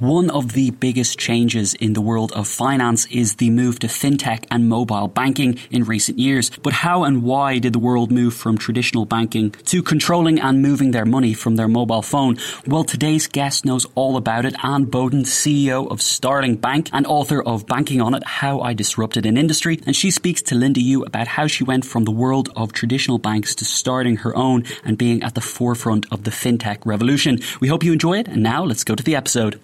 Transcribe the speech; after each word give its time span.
One 0.00 0.28
of 0.30 0.54
the 0.54 0.72
biggest 0.72 1.20
changes 1.20 1.74
in 1.74 1.92
the 1.92 2.00
world 2.00 2.32
of 2.32 2.48
finance 2.48 3.06
is 3.12 3.36
the 3.36 3.50
move 3.50 3.78
to 3.78 3.86
fintech 3.86 4.44
and 4.50 4.68
mobile 4.68 5.06
banking 5.06 5.60
in 5.70 5.84
recent 5.84 6.18
years. 6.18 6.50
But 6.50 6.72
how 6.72 7.04
and 7.04 7.22
why 7.22 7.60
did 7.60 7.74
the 7.74 7.78
world 7.78 8.10
move 8.10 8.34
from 8.34 8.58
traditional 8.58 9.04
banking 9.04 9.52
to 9.52 9.84
controlling 9.84 10.40
and 10.40 10.60
moving 10.60 10.90
their 10.90 11.04
money 11.04 11.32
from 11.32 11.54
their 11.54 11.68
mobile 11.68 12.02
phone? 12.02 12.38
Well, 12.66 12.82
today's 12.82 13.28
guest 13.28 13.64
knows 13.64 13.86
all 13.94 14.16
about 14.16 14.44
it. 14.44 14.56
Anne 14.64 14.86
Boden, 14.86 15.22
CEO 15.22 15.88
of 15.88 16.02
Starling 16.02 16.56
Bank 16.56 16.90
and 16.92 17.06
author 17.06 17.40
of 17.40 17.68
Banking 17.68 18.00
on 18.00 18.14
It, 18.14 18.24
How 18.24 18.62
I 18.62 18.74
Disrupted 18.74 19.26
an 19.26 19.36
Industry. 19.36 19.80
And 19.86 19.94
she 19.94 20.10
speaks 20.10 20.42
to 20.42 20.56
Linda 20.56 20.80
Yueh 20.80 21.06
about 21.06 21.28
how 21.28 21.46
she 21.46 21.62
went 21.62 21.84
from 21.84 22.02
the 22.02 22.10
world 22.10 22.48
of 22.56 22.72
traditional 22.72 23.18
banks 23.18 23.54
to 23.54 23.64
starting 23.64 24.16
her 24.16 24.36
own 24.36 24.64
and 24.84 24.98
being 24.98 25.22
at 25.22 25.36
the 25.36 25.40
forefront 25.40 26.06
of 26.10 26.24
the 26.24 26.32
fintech 26.32 26.84
revolution. 26.84 27.38
We 27.60 27.68
hope 27.68 27.84
you 27.84 27.92
enjoy 27.92 28.18
it. 28.18 28.26
And 28.26 28.42
now 28.42 28.64
let's 28.64 28.82
go 28.82 28.96
to 28.96 29.02
the 29.02 29.14
episode. 29.14 29.60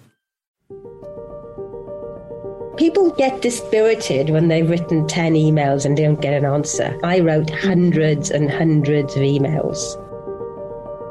People 2.77 3.11
get 3.11 3.41
dispirited 3.41 4.29
when 4.29 4.47
they've 4.47 4.69
written 4.69 5.05
10 5.05 5.33
emails 5.33 5.85
and 5.85 5.97
don't 5.97 6.21
get 6.21 6.33
an 6.33 6.45
answer. 6.45 6.97
I 7.03 7.19
wrote 7.19 7.49
hundreds 7.49 8.31
and 8.31 8.49
hundreds 8.49 9.15
of 9.15 9.21
emails. 9.21 9.97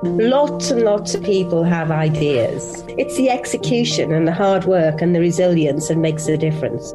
Lots 0.02 0.70
and 0.70 0.82
lots 0.82 1.14
of 1.14 1.22
people 1.22 1.62
have 1.64 1.90
ideas. 1.90 2.82
It's 2.96 3.16
the 3.18 3.28
execution 3.28 4.10
and 4.12 4.26
the 4.26 4.32
hard 4.32 4.64
work 4.64 5.02
and 5.02 5.14
the 5.14 5.20
resilience 5.20 5.88
that 5.88 5.98
makes 5.98 6.24
the 6.24 6.38
difference. 6.38 6.94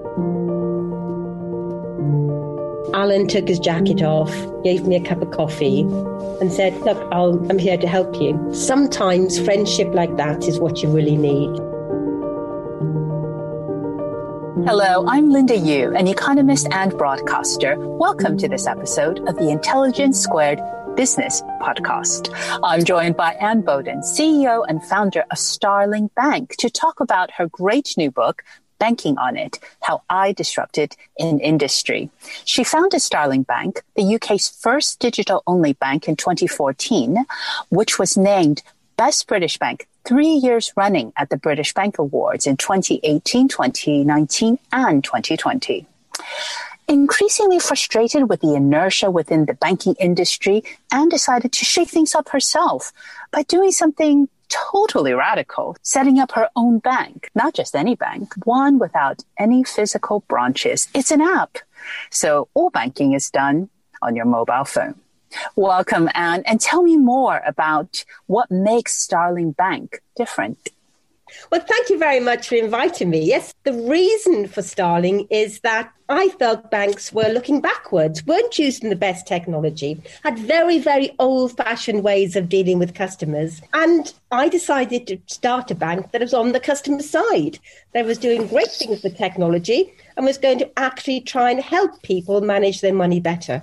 Alan 2.96 3.28
took 3.28 3.48
his 3.48 3.60
jacket 3.60 4.02
off, 4.02 4.34
gave 4.64 4.88
me 4.88 4.96
a 4.96 5.04
cup 5.04 5.22
of 5.22 5.30
coffee, 5.30 5.82
and 6.42 6.52
said, 6.52 6.74
Look, 6.82 6.98
i 7.12 7.22
am 7.52 7.60
here 7.60 7.78
to 7.78 7.88
help 7.88 8.20
you. 8.20 8.52
Sometimes 8.52 9.40
friendship 9.40 9.94
like 9.94 10.18
that 10.18 10.48
is 10.48 10.60
what 10.60 10.82
you 10.82 10.90
really 10.90 11.18
need. 11.18 11.75
Hello, 14.64 15.06
I'm 15.06 15.32
Linda 15.32 15.54
Yueh, 15.54 16.00
an 16.00 16.08
economist 16.08 16.70
and 16.72 16.98
broadcaster. 16.98 17.76
Welcome 17.78 18.38
to 18.38 18.48
this 18.48 18.68
episode 18.68 19.20
of 19.28 19.36
the 19.36 19.50
Intelligence 19.50 20.18
Squared 20.18 20.62
Business 20.96 21.42
Podcast. 21.62 22.34
I'm 22.64 22.86
joined 22.86 23.18
by 23.18 23.34
Anne 23.34 23.64
Boden, 23.64 24.00
CEO 24.00 24.66
and 24.66 24.82
founder 24.82 25.26
of 25.30 25.38
Starling 25.38 26.10
Bank, 26.16 26.56
to 26.60 26.70
talk 26.70 27.02
about 27.02 27.32
her 27.32 27.50
great 27.50 27.96
new 27.98 28.10
book, 28.10 28.46
Banking 28.80 29.18
on 29.18 29.36
It, 29.36 29.60
How 29.82 30.04
I 30.10 30.32
Disrupted 30.32 30.96
an 31.20 31.42
Industry. 31.42 32.10
She 32.46 32.64
founded 32.64 33.02
Starling 33.02 33.44
Bank, 33.44 33.84
the 33.96 34.16
UK's 34.16 34.48
first 34.48 35.00
digital 35.00 35.44
only 35.46 35.74
bank 35.74 36.08
in 36.08 36.16
2014, 36.16 37.26
which 37.68 38.00
was 38.00 38.16
named 38.16 38.64
Best 38.98 39.28
British 39.28 39.58
Bank 39.58 39.88
three 40.06 40.30
years 40.30 40.72
running 40.78 41.12
at 41.18 41.30
the 41.30 41.38
British 41.38 41.74
Bank 41.74 41.98
Awards 42.00 42.48
in 42.48 42.58
2018, 42.58 43.48
2019, 43.48 44.60
and 44.72 45.04
2020. 45.04 45.86
Increasingly 46.88 47.60
frustrated 47.60 48.30
with 48.30 48.42
the 48.42 48.54
inertia 48.54 49.10
within 49.10 49.46
the 49.46 49.56
banking 49.56 49.96
industry, 50.00 50.64
Anne 50.92 51.10
decided 51.10 51.52
to 51.52 51.66
shake 51.66 51.90
things 51.90 52.14
up 52.14 52.30
herself 52.30 52.94
by 53.32 53.42
doing 53.44 53.72
something 53.72 54.30
totally 54.50 55.14
radical, 55.14 55.76
setting 55.82 56.20
up 56.20 56.32
her 56.34 56.50
own 56.56 56.78
bank, 56.80 57.32
not 57.34 57.56
just 57.56 57.76
any 57.76 57.96
bank, 57.96 58.34
one 58.46 58.78
without 58.78 59.24
any 59.40 59.64
physical 59.64 60.20
branches. 60.28 60.88
It's 60.94 61.12
an 61.12 61.22
app. 61.22 61.58
So 62.12 62.50
all 62.54 62.70
banking 62.70 63.14
is 63.14 63.32
done 63.32 63.70
on 64.04 64.16
your 64.16 64.26
mobile 64.26 64.66
phone. 64.66 64.96
Welcome, 65.56 66.10
Anne, 66.14 66.44
and 66.46 66.60
tell 66.60 66.84
me 66.84 66.98
more 66.98 67.42
about 67.46 68.06
what 68.28 68.52
makes 68.52 68.94
Starling 68.94 69.52
Bank 69.52 70.02
different. 70.16 70.70
Well, 71.52 71.62
thank 71.62 71.90
you 71.90 71.98
very 71.98 72.20
much 72.20 72.48
for 72.48 72.56
inviting 72.56 73.10
me. 73.10 73.20
Yes, 73.20 73.54
the 73.64 73.74
reason 73.74 74.48
for 74.48 74.62
Starling 74.62 75.28
is 75.30 75.60
that 75.62 75.92
I 76.08 76.30
felt 76.30 76.70
banks 76.70 77.12
were 77.12 77.30
looking 77.30 77.62
backwards, 77.62 78.26
weren't 78.26 78.60
using 78.60 78.90
the 78.90 78.96
best 78.96 79.26
technology, 79.26 80.00
had 80.24 80.38
very, 80.38 80.78
very 80.78 81.16
old 81.18 81.58
fashioned 81.58 82.04
ways 82.04 82.36
of 82.36 82.48
dealing 82.48 82.78
with 82.78 82.94
customers. 82.94 83.62
And 83.74 84.14
I 84.32 84.50
decided 84.50 85.08
to 85.08 85.20
start 85.26 85.72
a 85.72 85.76
bank 85.76 86.12
that 86.12 86.22
was 86.22 86.34
on 86.34 86.52
the 86.52 86.60
customer 86.60 87.02
side, 87.02 87.58
that 87.94 88.06
was 88.06 88.20
doing 88.20 88.48
great 88.48 88.72
things 88.72 89.02
with 89.02 89.18
technology 89.18 89.94
and 90.18 90.26
was 90.26 90.38
going 90.38 90.60
to 90.60 90.80
actually 90.80 91.22
try 91.22 91.52
and 91.52 91.62
help 91.62 92.02
people 92.04 92.42
manage 92.42 92.82
their 92.82 92.94
money 92.94 93.20
better. 93.20 93.62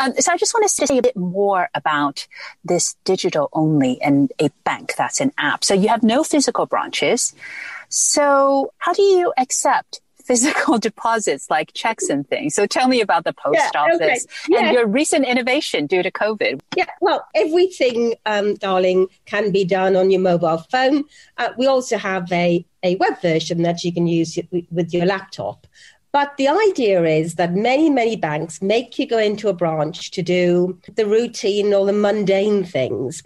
Um, 0.00 0.12
so 0.18 0.32
I 0.32 0.36
just 0.36 0.54
want 0.54 0.68
to 0.68 0.68
say 0.68 0.98
a 0.98 1.02
bit 1.02 1.16
more 1.16 1.68
about 1.74 2.26
this 2.64 2.96
digital 3.04 3.48
only 3.52 4.00
and 4.02 4.32
a 4.40 4.50
bank 4.64 4.94
that's 4.96 5.20
an 5.20 5.32
app. 5.38 5.64
So 5.64 5.74
you 5.74 5.88
have 5.88 6.02
no 6.02 6.22
physical 6.24 6.66
branches. 6.66 7.34
So 7.88 8.72
how 8.78 8.92
do 8.92 9.02
you 9.02 9.32
accept 9.38 10.00
physical 10.28 10.78
deposits 10.88 11.48
like 11.50 11.72
checks 11.72 12.08
and 12.08 12.28
things. 12.28 12.54
So 12.54 12.66
tell 12.66 12.86
me 12.86 13.00
about 13.00 13.24
the 13.24 13.32
post 13.32 13.58
yeah, 13.58 13.80
office 13.80 14.00
okay. 14.00 14.26
yeah. 14.48 14.58
and 14.66 14.74
your 14.74 14.86
recent 14.86 15.24
innovation 15.24 15.86
due 15.86 16.02
to 16.02 16.10
COVID. 16.10 16.60
Yeah, 16.76 16.84
well, 17.00 17.26
everything, 17.34 18.14
um, 18.26 18.56
Starling, 18.56 19.08
can 19.24 19.50
be 19.50 19.64
done 19.64 19.96
on 19.96 20.10
your 20.10 20.20
mobile 20.20 20.58
phone. 20.70 21.04
Uh, 21.38 21.48
we 21.56 21.66
also 21.66 21.96
have 21.96 22.30
a, 22.30 22.64
a 22.82 22.96
web 22.96 23.20
version 23.22 23.62
that 23.62 23.82
you 23.82 23.92
can 23.92 24.06
use 24.06 24.38
with 24.70 24.92
your 24.92 25.06
laptop. 25.06 25.66
But 26.12 26.36
the 26.36 26.48
idea 26.48 27.04
is 27.04 27.34
that 27.34 27.54
many, 27.54 27.90
many 27.90 28.16
banks 28.16 28.62
make 28.62 28.98
you 28.98 29.06
go 29.06 29.18
into 29.18 29.48
a 29.48 29.52
branch 29.52 30.10
to 30.12 30.22
do 30.22 30.78
the 30.94 31.06
routine 31.06 31.74
or 31.74 31.84
the 31.86 31.92
mundane 31.92 32.64
things. 32.64 33.22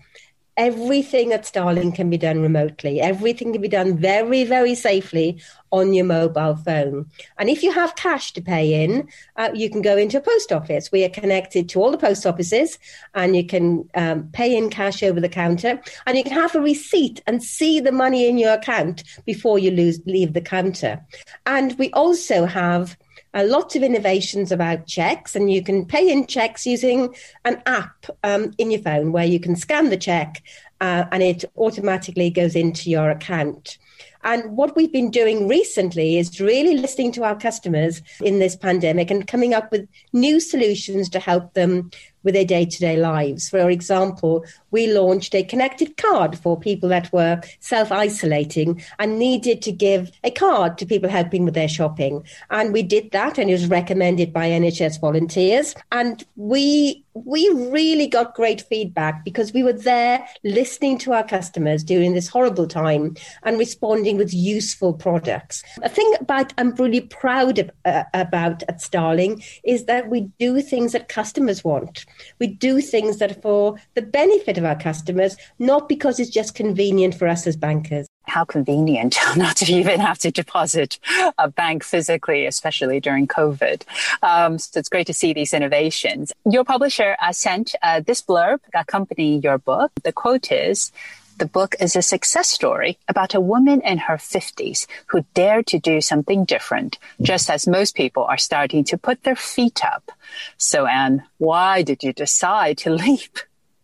Everything 0.57 1.33
at 1.33 1.47
Starling 1.47 1.93
can 1.93 2.11
be 2.11 2.19
done 2.19 2.43
remotely. 2.43 3.01
Everything 3.01 3.53
can 3.53 3.63
be 3.63 3.69
done 3.69 3.97
very, 3.97 4.45
very 4.45 4.75
safely 4.75 5.41
on 5.71 5.95
your 5.95 6.05
mobile 6.05 6.55
phone. 6.57 7.07
And 7.39 7.49
if 7.49 7.63
you 7.63 7.73
have 7.73 7.97
cash 7.97 8.33
to 8.35 8.43
pay 8.43 8.85
in, 8.85 9.09
uh, 9.37 9.51
you 9.55 9.71
can 9.71 9.81
go 9.81 9.97
into 9.97 10.19
a 10.19 10.21
post 10.21 10.53
office. 10.53 10.93
We 10.93 11.05
are 11.05 11.09
connected 11.09 11.69
to 11.71 11.81
all 11.81 11.91
the 11.91 11.97
post 11.97 12.27
offices 12.27 12.79
and 13.15 13.35
you 13.35 13.47
can 13.47 13.89
um, 13.95 14.29
pay 14.33 14.55
in 14.55 14.69
cash 14.69 15.03
over 15.03 15.21
the 15.21 15.29
counter 15.29 15.81
and 16.07 16.19
you 16.19 16.25
can 16.25 16.33
have 16.33 16.55
a 16.55 16.61
receipt 16.61 17.23
and 17.27 17.43
see 17.43 17.81
the 17.81 17.93
money 17.93 18.29
in 18.29 18.37
your 18.37 18.53
account 18.53 19.05
before 19.25 19.59
you 19.59 19.71
lose, 19.71 20.01
leave 20.05 20.35
the 20.35 20.41
counter. 20.43 21.03
And 21.47 21.79
we 21.79 21.91
also 21.93 22.45
have 22.45 22.99
a 23.35 23.45
lot 23.45 23.75
of 23.77 23.83
innovations 23.83 24.53
about 24.53 24.87
checks, 24.87 25.35
and 25.35 25.51
you 25.51 25.63
can 25.63 25.87
pay 25.87 26.11
in 26.11 26.27
checks 26.27 26.67
using 26.67 27.15
an 27.45 27.63
app 27.67 28.07
um, 28.23 28.53
in 28.59 28.71
your 28.71 28.83
phone 28.83 29.13
where 29.13 29.25
you 29.25 29.41
can 29.41 29.57
scan 29.57 29.91
the 29.91 29.97
check 29.97 30.43
uh, 30.81 31.05
and 31.13 31.23
it 31.23 31.45
automatically 31.57 32.29
goes 32.29 32.57
into 32.57 32.91
your 32.91 33.11
account. 33.11 33.79
And 34.25 34.57
what 34.57 34.77
we've 34.77 34.93
been 34.93 35.11
doing 35.11 35.49
recently 35.49 36.17
is 36.17 36.41
really 36.41 36.77
listening 36.77 37.13
to 37.13 37.25
our 37.25 37.37
customers 37.37 38.03
in 38.21 38.39
this 38.39 38.55
pandemic 38.55 39.11
and 39.11 39.27
coming 39.27 39.53
up 39.53 39.73
with 39.73 39.89
new 40.13 40.39
solutions 40.39 41.09
to 41.11 41.19
help 41.19 41.55
them 41.55 41.91
with 42.23 42.35
their 42.35 42.45
day 42.45 42.65
to 42.65 42.79
day 42.79 42.97
lives. 42.97 43.49
For 43.49 43.69
example, 43.69 44.45
we 44.73 44.93
launched 44.93 45.35
a 45.35 45.45
connected 45.45 45.97
card 45.97 46.39
for 46.39 46.59
people 46.59 46.89
that 46.89 47.13
were 47.13 47.41
self 47.61 47.93
isolating 47.93 48.83
and 48.99 49.19
needed 49.19 49.63
to 49.63 49.73
give 49.73 50.11
a 50.25 50.31
card 50.31 50.79
to 50.79 50.87
people 50.87 51.09
helping 51.09 51.45
with 51.45 51.55
their 51.55 51.69
shopping. 51.69 52.25
And 52.51 52.73
we 52.73 52.83
did 52.83 53.13
that, 53.13 53.39
and 53.39 53.49
it 53.49 53.53
was 53.53 53.69
recommended 53.69 54.33
by 54.33 54.49
NHS 54.49 55.01
volunteers. 55.01 55.75
And 55.93 56.25
we 56.37 57.05
we 57.15 57.49
really 57.71 58.07
got 58.07 58.35
great 58.35 58.63
feedback 58.63 59.25
because 59.25 59.53
we 59.53 59.63
were 59.63 59.73
there 59.73 60.27
listening 60.45 60.97
to 60.99 61.13
our 61.13 61.25
customers 61.25 61.85
during 61.85 62.15
this 62.15 62.29
horrible 62.29 62.67
time 62.67 63.15
and 63.43 63.59
responding 63.59 64.17
with 64.17 64.33
useful 64.33 64.95
products. 64.95 65.63
A 65.83 65.89
thing 65.89 66.11
about 66.21 66.55
I'm 66.57 66.75
really 66.75 67.03
proud 67.03 67.59
of, 67.59 67.71
uh, 67.85 68.05
about 68.15 68.63
at 68.69 68.81
Starling 68.81 69.43
is 69.65 69.85
that 69.85 70.09
we 70.09 70.23
do 70.39 70.61
things 70.63 70.93
that 70.93 71.09
customers 71.09 71.63
want. 71.63 72.07
We 72.39 72.47
do 72.47 72.81
things 72.81 73.19
that 73.19 73.31
are 73.31 73.41
for 73.43 73.77
the 73.95 74.03
benefit 74.03 74.57
of 74.57 74.62
our 74.65 74.77
customers, 74.77 75.37
not 75.59 75.89
because 75.89 76.21
it's 76.21 76.31
just 76.31 76.55
convenient 76.55 77.15
for 77.15 77.29
us 77.29 77.47
as 77.47 77.57
bankers 77.57 78.07
how 78.25 78.45
convenient 78.45 79.17
not 79.37 79.57
to 79.57 79.73
even 79.73 80.01
have 80.01 80.19
to 80.19 80.31
deposit 80.31 80.99
a 81.39 81.49
bank 81.49 81.85
physically, 81.85 82.47
especially 82.47 83.01
during 83.01 83.27
COVID. 83.27 83.83
Um, 84.23 84.59
so 84.59 84.79
it's 84.79 84.89
great 84.89 85.07
to 85.09 85.15
see 85.15 85.33
these 85.33 85.53
innovations. 85.53 86.33
Your 86.49 86.65
publisher 86.65 87.17
uh, 87.21 87.33
sent 87.33 87.75
uh, 87.83 88.01
this 88.01 88.23
blurb 88.23 88.61
accompanying 88.75 89.43
your 89.43 89.59
book. 89.59 89.91
The 90.03 90.13
quote 90.13 90.53
is, 90.53 90.93
the 91.39 91.47
book 91.47 91.75
is 91.81 91.97
a 91.97 92.03
success 92.03 92.49
story 92.49 92.99
about 93.09 93.35
a 93.35 93.41
woman 93.41 93.81
in 93.81 93.99
her 93.99 94.17
50s 94.17 94.87
who 95.07 95.25
dared 95.35 95.67
to 95.69 95.79
do 95.79 96.01
something 96.01 96.45
different, 96.45 96.99
just 97.21 97.51
as 97.51 97.67
most 97.67 97.97
people 97.97 98.25
are 98.25 98.39
starting 98.39 98.85
to 98.85 98.99
put 98.99 99.25
their 99.25 99.35
feet 99.35 99.85
up. 99.85 100.13
So, 100.57 100.87
Anne, 100.87 101.25
why 101.39 101.83
did 101.83 102.05
you 102.05 102.13
decide 102.13 102.79
to 102.79 102.91
leap? 102.95 103.39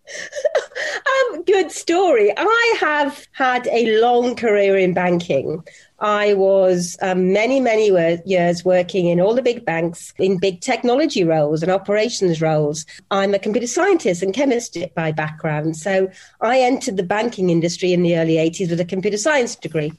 um, 1.32 1.42
good 1.44 1.70
story. 1.70 2.32
I 2.36 2.76
have 2.80 3.26
had 3.32 3.66
a 3.68 4.00
long 4.00 4.34
career 4.36 4.76
in 4.78 4.94
banking. 4.94 5.62
I 6.00 6.34
was 6.34 6.96
um, 7.02 7.32
many, 7.32 7.60
many 7.60 7.90
years 8.24 8.64
working 8.64 9.06
in 9.06 9.20
all 9.20 9.34
the 9.34 9.42
big 9.42 9.64
banks 9.64 10.14
in 10.18 10.38
big 10.38 10.60
technology 10.60 11.24
roles 11.24 11.62
and 11.62 11.72
operations 11.72 12.40
roles. 12.40 12.86
I'm 13.10 13.34
a 13.34 13.38
computer 13.38 13.66
scientist 13.66 14.22
and 14.22 14.32
chemist 14.32 14.78
by 14.94 15.10
background. 15.10 15.76
So 15.76 16.08
I 16.40 16.60
entered 16.60 16.96
the 16.96 17.02
banking 17.02 17.50
industry 17.50 17.92
in 17.92 18.02
the 18.02 18.16
early 18.16 18.36
80s 18.36 18.70
with 18.70 18.80
a 18.80 18.84
computer 18.84 19.18
science 19.18 19.56
degree. 19.56 19.92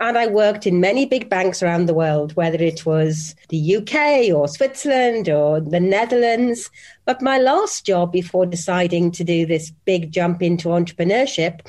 And 0.00 0.18
I 0.18 0.26
worked 0.26 0.66
in 0.66 0.80
many 0.80 1.06
big 1.06 1.28
banks 1.28 1.62
around 1.62 1.86
the 1.86 1.94
world, 1.94 2.34
whether 2.34 2.58
it 2.62 2.84
was 2.84 3.34
the 3.48 3.76
UK 3.76 4.34
or 4.34 4.48
Switzerland 4.48 5.28
or 5.28 5.60
the 5.60 5.80
Netherlands. 5.80 6.70
But 7.04 7.22
my 7.22 7.38
last 7.38 7.86
job 7.86 8.12
before 8.12 8.44
deciding 8.44 9.12
to 9.12 9.24
do 9.24 9.46
this 9.46 9.70
big 9.84 10.10
jump 10.10 10.42
into 10.42 10.68
entrepreneurship 10.68 11.60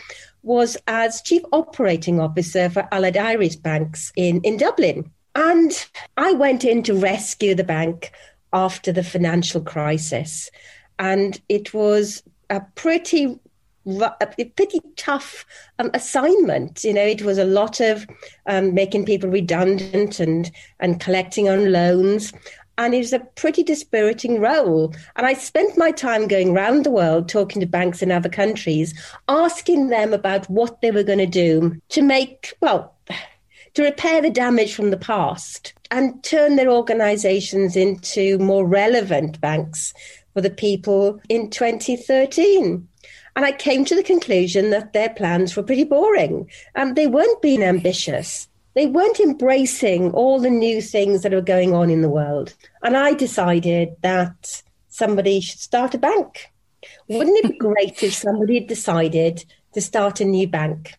was 0.42 0.77
as 0.88 1.22
Chief 1.22 1.44
Operating 1.51 2.19
Officer 2.19 2.69
for 2.69 2.88
Allied 2.92 3.18
Irish 3.18 3.56
Banks 3.56 4.12
in, 4.16 4.42
in 4.42 4.57
Dublin. 4.57 5.12
And 5.36 5.86
I 6.18 6.33
went 6.33 6.63
in 6.63 6.81
to 6.83 6.94
rescue 6.94 7.56
the 7.56 7.63
bank 7.63 8.12
after 8.54 8.92
the 8.92 9.04
financial 9.04 9.62
crisis. 9.62 10.50
And 10.98 11.39
it 11.50 11.74
was 11.74 12.24
a 12.50 12.62
pretty 12.75 13.39
a 13.86 14.46
pretty 14.56 14.82
tough 14.96 15.46
um, 15.80 15.92
assignment. 15.94 16.84
You 16.84 16.94
know, 16.94 17.06
it 17.06 17.22
was 17.22 17.38
a 17.38 17.46
lot 17.46 17.80
of 17.80 18.08
um, 18.46 18.74
making 18.74 19.06
people 19.06 19.30
redundant 19.30 20.20
and 20.20 20.52
and 20.80 21.00
collecting 21.00 21.50
on 21.50 21.72
loans. 21.72 22.34
And 22.78 22.94
it 22.94 22.98
was 22.98 23.14
a 23.14 23.20
pretty 23.20 23.64
dispiriting 23.64 24.42
role. 24.42 24.94
And 25.16 25.26
I 25.26 25.34
spent 25.34 25.78
my 25.78 25.92
time 25.92 26.28
going 26.28 26.50
around 26.50 26.84
the 26.84 26.92
world 26.92 27.30
talking 27.30 27.62
to 27.62 27.66
banks 27.66 28.02
in 28.02 28.12
other 28.12 28.28
countries, 28.28 28.94
asking 29.30 29.88
them 29.88 30.14
about 30.14 30.50
what 30.50 30.82
they 30.82 30.92
were 30.92 31.04
going 31.04 31.20
to 31.20 31.26
do 31.26 31.80
to 31.90 32.02
make, 32.02 32.54
well, 32.60 32.94
to 33.76 33.84
repair 33.84 34.22
the 34.22 34.30
damage 34.30 34.74
from 34.74 34.90
the 34.90 34.98
past 34.98 35.74
and 35.92 36.22
turn 36.24 36.56
their 36.56 36.70
organizations 36.70 37.76
into 37.78 38.38
more 38.40 38.66
relevant 38.66 39.40
banks 39.40 39.94
for 40.34 40.42
the 40.42 40.50
people 40.50 41.22
in 41.30 41.50
2013. 41.50 42.88
And 43.36 43.46
I 43.46 43.52
came 43.52 43.84
to 43.86 43.96
the 43.96 44.04
conclusion 44.04 44.70
that 44.70 44.94
their 44.94 45.10
plans 45.10 45.56
were 45.56 45.64
pretty 45.64 45.84
boring. 45.84 46.50
Um, 46.76 46.94
they 46.94 47.08
weren't 47.08 47.42
being 47.42 47.64
ambitious. 47.64 48.48
They 48.76 48.88
weren't 48.88 49.20
embracing 49.20 50.12
all 50.12 50.40
the 50.40 50.50
new 50.50 50.82
things 50.82 51.22
that 51.24 51.34
are 51.34 51.42
going 51.42 51.74
on 51.74 51.90
in 51.90 52.02
the 52.02 52.10
world. 52.10 52.54
And 52.84 52.96
I 52.96 53.14
decided 53.14 53.96
that 54.02 54.64
somebody 54.90 55.42
should 55.42 55.60
start 55.60 55.94
a 55.94 55.98
bank. 55.98 56.52
Wouldn't 57.08 57.46
it 57.46 57.52
be 57.52 57.58
great 57.58 58.04
if 58.04 58.14
somebody 58.14 58.56
had 58.60 58.68
decided 58.68 59.46
to 59.74 59.82
start 59.82 60.20
a 60.20 60.26
new 60.26 60.48
bank? 60.48 60.94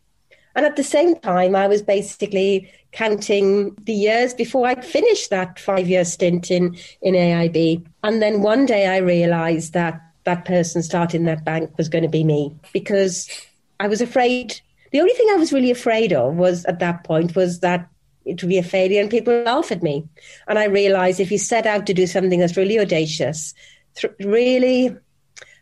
And 0.54 0.64
at 0.64 0.76
the 0.76 0.84
same 0.84 1.16
time, 1.16 1.54
I 1.54 1.66
was 1.66 1.82
basically 1.82 2.70
counting 2.92 3.74
the 3.84 3.92
years 3.92 4.32
before 4.32 4.66
I'd 4.66 4.84
finished 4.84 5.28
that 5.28 5.58
five 5.58 5.86
year 5.86 6.04
stint 6.04 6.50
in, 6.50 6.76
in 7.02 7.14
AIB. 7.14 7.86
And 8.02 8.22
then 8.22 8.40
one 8.40 8.64
day 8.64 8.86
I 8.86 8.98
realized 8.98 9.74
that 9.74 10.00
that 10.26 10.44
person 10.44 10.82
starting 10.82 11.24
that 11.24 11.44
bank 11.44 11.70
was 11.78 11.88
going 11.88 12.02
to 12.02 12.08
be 12.08 12.24
me 12.24 12.54
because 12.72 13.30
I 13.80 13.88
was 13.88 14.00
afraid. 14.00 14.60
The 14.92 15.00
only 15.00 15.14
thing 15.14 15.28
I 15.30 15.36
was 15.36 15.52
really 15.52 15.70
afraid 15.70 16.12
of 16.12 16.34
was 16.34 16.64
at 16.66 16.80
that 16.80 17.04
point 17.04 17.34
was 17.34 17.60
that 17.60 17.88
it 18.24 18.42
would 18.42 18.48
be 18.48 18.58
a 18.58 18.62
failure 18.62 19.00
and 19.00 19.08
people 19.08 19.32
would 19.32 19.46
laugh 19.46 19.72
at 19.72 19.82
me. 19.82 20.06
And 20.48 20.58
I 20.58 20.64
realized 20.64 21.20
if 21.20 21.30
you 21.30 21.38
set 21.38 21.64
out 21.64 21.86
to 21.86 21.94
do 21.94 22.06
something 22.06 22.40
that's 22.40 22.56
really 22.56 22.78
audacious, 22.78 23.54
really 24.20 24.94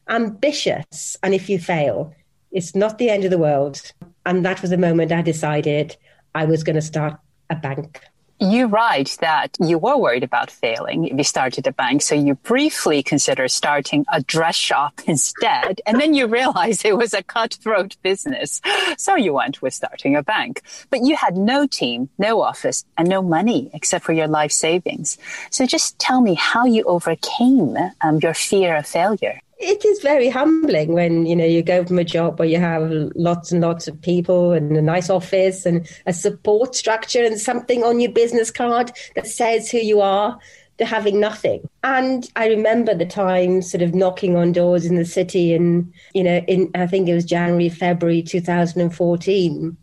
ambitious, 0.08 1.16
and 1.22 1.34
if 1.34 1.48
you 1.48 1.58
fail, 1.58 2.14
it's 2.50 2.74
not 2.74 2.98
the 2.98 3.10
end 3.10 3.24
of 3.24 3.30
the 3.30 3.38
world. 3.38 3.92
And 4.24 4.44
that 4.44 4.62
was 4.62 4.70
the 4.70 4.78
moment 4.78 5.12
I 5.12 5.22
decided 5.22 5.96
I 6.34 6.46
was 6.46 6.64
going 6.64 6.76
to 6.76 6.82
start 6.82 7.18
a 7.50 7.56
bank. 7.56 8.00
You 8.40 8.66
write 8.66 9.16
that 9.20 9.56
you 9.60 9.78
were 9.78 9.96
worried 9.96 10.24
about 10.24 10.50
failing 10.50 11.06
if 11.06 11.16
you 11.16 11.24
started 11.24 11.66
a 11.66 11.72
bank, 11.72 12.02
so 12.02 12.14
you 12.14 12.34
briefly 12.34 13.02
considered 13.02 13.50
starting 13.50 14.04
a 14.12 14.22
dress 14.22 14.56
shop 14.56 15.00
instead, 15.06 15.80
and 15.86 16.00
then 16.00 16.14
you 16.14 16.26
realized 16.26 16.84
it 16.84 16.96
was 16.96 17.14
a 17.14 17.22
cutthroat 17.22 17.96
business, 18.02 18.60
so 18.98 19.14
you 19.14 19.32
went 19.32 19.62
with 19.62 19.72
starting 19.72 20.16
a 20.16 20.22
bank. 20.22 20.62
But 20.90 21.02
you 21.02 21.16
had 21.16 21.36
no 21.36 21.66
team, 21.66 22.10
no 22.18 22.42
office, 22.42 22.84
and 22.98 23.08
no 23.08 23.22
money 23.22 23.70
except 23.72 24.04
for 24.04 24.12
your 24.12 24.28
life 24.28 24.52
savings. 24.52 25.16
So 25.50 25.64
just 25.64 25.98
tell 25.98 26.20
me 26.20 26.34
how 26.34 26.64
you 26.64 26.82
overcame 26.84 27.76
um, 28.00 28.18
your 28.20 28.34
fear 28.34 28.76
of 28.76 28.86
failure 28.86 29.40
it 29.58 29.84
is 29.84 30.00
very 30.00 30.28
humbling 30.28 30.92
when 30.92 31.26
you 31.26 31.36
know 31.36 31.44
you 31.44 31.62
go 31.62 31.84
from 31.84 31.98
a 31.98 32.04
job 32.04 32.38
where 32.38 32.48
you 32.48 32.58
have 32.58 32.90
lots 33.14 33.52
and 33.52 33.60
lots 33.60 33.88
of 33.88 34.00
people 34.00 34.52
and 34.52 34.76
a 34.76 34.82
nice 34.82 35.08
office 35.08 35.64
and 35.64 35.88
a 36.06 36.12
support 36.12 36.74
structure 36.74 37.22
and 37.22 37.40
something 37.40 37.84
on 37.84 38.00
your 38.00 38.12
business 38.12 38.50
card 38.50 38.92
that 39.14 39.26
says 39.26 39.70
who 39.70 39.78
you 39.78 40.00
are 40.00 40.38
to 40.78 40.84
having 40.84 41.20
nothing. 41.20 41.68
And 41.84 42.28
I 42.34 42.48
remember 42.48 42.94
the 42.94 43.06
time 43.06 43.62
sort 43.62 43.82
of 43.82 43.94
knocking 43.94 44.36
on 44.36 44.52
doors 44.52 44.84
in 44.84 44.96
the 44.96 45.04
city 45.04 45.54
and 45.54 45.92
you 46.14 46.24
know 46.24 46.38
in 46.48 46.70
I 46.74 46.86
think 46.86 47.08
it 47.08 47.14
was 47.14 47.24
January 47.24 47.68
February 47.68 48.22
2014 48.22 49.76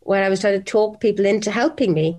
when 0.00 0.22
I 0.22 0.28
was 0.28 0.40
trying 0.40 0.58
to 0.58 0.64
talk 0.64 1.00
people 1.00 1.26
into 1.26 1.50
helping 1.50 1.92
me. 1.92 2.18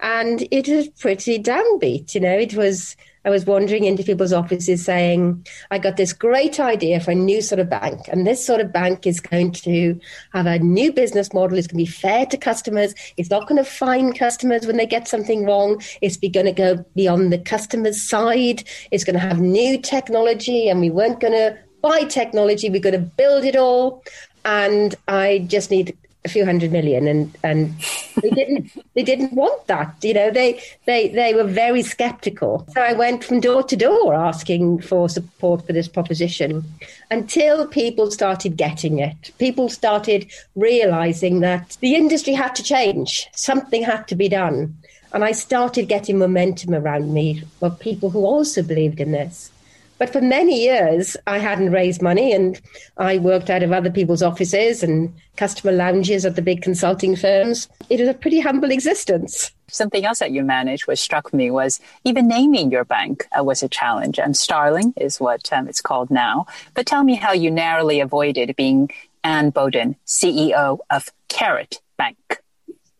And 0.00 0.46
it 0.52 0.68
was 0.68 0.88
pretty 0.88 1.42
downbeat, 1.42 2.14
you 2.14 2.20
know, 2.20 2.38
it 2.38 2.54
was 2.54 2.96
I 3.28 3.30
was 3.30 3.44
wandering 3.44 3.84
into 3.84 4.02
people's 4.02 4.32
offices 4.32 4.86
saying, 4.86 5.46
I 5.70 5.78
got 5.78 5.98
this 5.98 6.14
great 6.14 6.58
idea 6.58 6.98
for 6.98 7.10
a 7.10 7.14
new 7.14 7.42
sort 7.42 7.58
of 7.58 7.68
bank. 7.68 8.08
And 8.08 8.26
this 8.26 8.42
sort 8.44 8.62
of 8.62 8.72
bank 8.72 9.06
is 9.06 9.20
going 9.20 9.52
to 9.52 10.00
have 10.32 10.46
a 10.46 10.58
new 10.60 10.90
business 10.90 11.34
model. 11.34 11.58
It's 11.58 11.66
going 11.66 11.84
to 11.84 11.90
be 11.90 11.94
fair 11.94 12.24
to 12.24 12.38
customers. 12.38 12.94
It's 13.18 13.28
not 13.28 13.46
going 13.46 13.62
to 13.62 13.70
fine 13.70 14.14
customers 14.14 14.66
when 14.66 14.78
they 14.78 14.86
get 14.86 15.06
something 15.06 15.44
wrong. 15.44 15.82
It's 16.00 16.16
going 16.16 16.46
to 16.46 16.52
go 16.52 16.82
beyond 16.96 17.30
the 17.30 17.38
customer's 17.38 18.00
side. 18.00 18.64
It's 18.92 19.04
going 19.04 19.12
to 19.12 19.20
have 19.20 19.40
new 19.40 19.78
technology. 19.78 20.70
And 20.70 20.80
we 20.80 20.88
weren't 20.88 21.20
going 21.20 21.34
to 21.34 21.58
buy 21.82 22.04
technology. 22.04 22.70
We're 22.70 22.80
going 22.80 22.94
to 22.94 23.10
build 23.10 23.44
it 23.44 23.56
all. 23.56 24.02
And 24.46 24.94
I 25.06 25.44
just 25.48 25.70
need 25.70 25.94
a 26.24 26.28
few 26.28 26.44
hundred 26.44 26.72
million 26.72 27.06
and 27.06 27.36
and 27.42 27.74
they 28.22 28.30
didn't 28.30 28.70
they 28.94 29.02
didn't 29.02 29.32
want 29.32 29.66
that 29.66 29.94
you 30.02 30.12
know 30.12 30.30
they 30.30 30.60
they 30.86 31.08
they 31.08 31.34
were 31.34 31.44
very 31.44 31.82
skeptical. 31.82 32.66
So 32.74 32.80
i 32.82 32.92
went 32.92 33.24
from 33.24 33.40
door 33.40 33.62
to 33.62 33.76
door 33.76 34.14
asking 34.14 34.80
for 34.82 35.08
support 35.08 35.66
for 35.66 35.72
this 35.72 35.88
proposition 35.88 36.64
until 37.10 37.66
people 37.66 38.10
started 38.10 38.56
getting 38.56 38.98
it. 38.98 39.32
People 39.38 39.68
started 39.68 40.30
realizing 40.56 41.40
that 41.40 41.76
the 41.80 41.94
industry 41.94 42.34
had 42.34 42.54
to 42.56 42.62
change. 42.62 43.28
Something 43.32 43.82
had 43.82 44.08
to 44.08 44.14
be 44.14 44.28
done. 44.28 44.76
And 45.12 45.24
i 45.24 45.32
started 45.32 45.88
getting 45.88 46.18
momentum 46.18 46.74
around 46.74 47.14
me 47.14 47.42
of 47.62 47.78
people 47.78 48.10
who 48.10 48.24
also 48.24 48.62
believed 48.62 49.00
in 49.00 49.12
this 49.12 49.50
But 49.98 50.10
for 50.10 50.20
many 50.20 50.62
years, 50.62 51.16
I 51.26 51.38
hadn't 51.38 51.72
raised 51.72 52.00
money 52.00 52.32
and 52.32 52.60
I 52.96 53.18
worked 53.18 53.50
out 53.50 53.62
of 53.62 53.72
other 53.72 53.90
people's 53.90 54.22
offices 54.22 54.82
and 54.82 55.12
customer 55.36 55.72
lounges 55.72 56.24
at 56.24 56.36
the 56.36 56.42
big 56.42 56.62
consulting 56.62 57.16
firms. 57.16 57.68
It 57.90 57.98
was 58.00 58.08
a 58.08 58.14
pretty 58.14 58.40
humble 58.40 58.70
existence. 58.70 59.50
Something 59.66 60.04
else 60.04 60.20
that 60.20 60.30
you 60.30 60.44
managed, 60.44 60.86
which 60.86 61.00
struck 61.00 61.34
me, 61.34 61.50
was 61.50 61.80
even 62.04 62.28
naming 62.28 62.70
your 62.70 62.84
bank 62.84 63.26
uh, 63.38 63.42
was 63.42 63.62
a 63.62 63.68
challenge. 63.68 64.18
And 64.18 64.36
Starling 64.36 64.94
is 64.96 65.20
what 65.20 65.52
um, 65.52 65.68
it's 65.68 65.82
called 65.82 66.10
now. 66.10 66.46
But 66.74 66.86
tell 66.86 67.04
me 67.04 67.16
how 67.16 67.32
you 67.32 67.50
narrowly 67.50 68.00
avoided 68.00 68.54
being 68.56 68.90
Anne 69.24 69.50
Boden, 69.50 69.96
CEO 70.06 70.78
of 70.90 71.10
Carrot 71.28 71.80
Bank. 71.96 72.40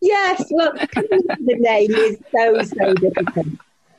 Yes, 0.01 0.45
well, 0.51 0.73
the 0.93 1.55
name 1.57 1.91
is 1.91 2.17
so, 2.31 2.61
so 2.63 2.93
difficult. 2.93 3.47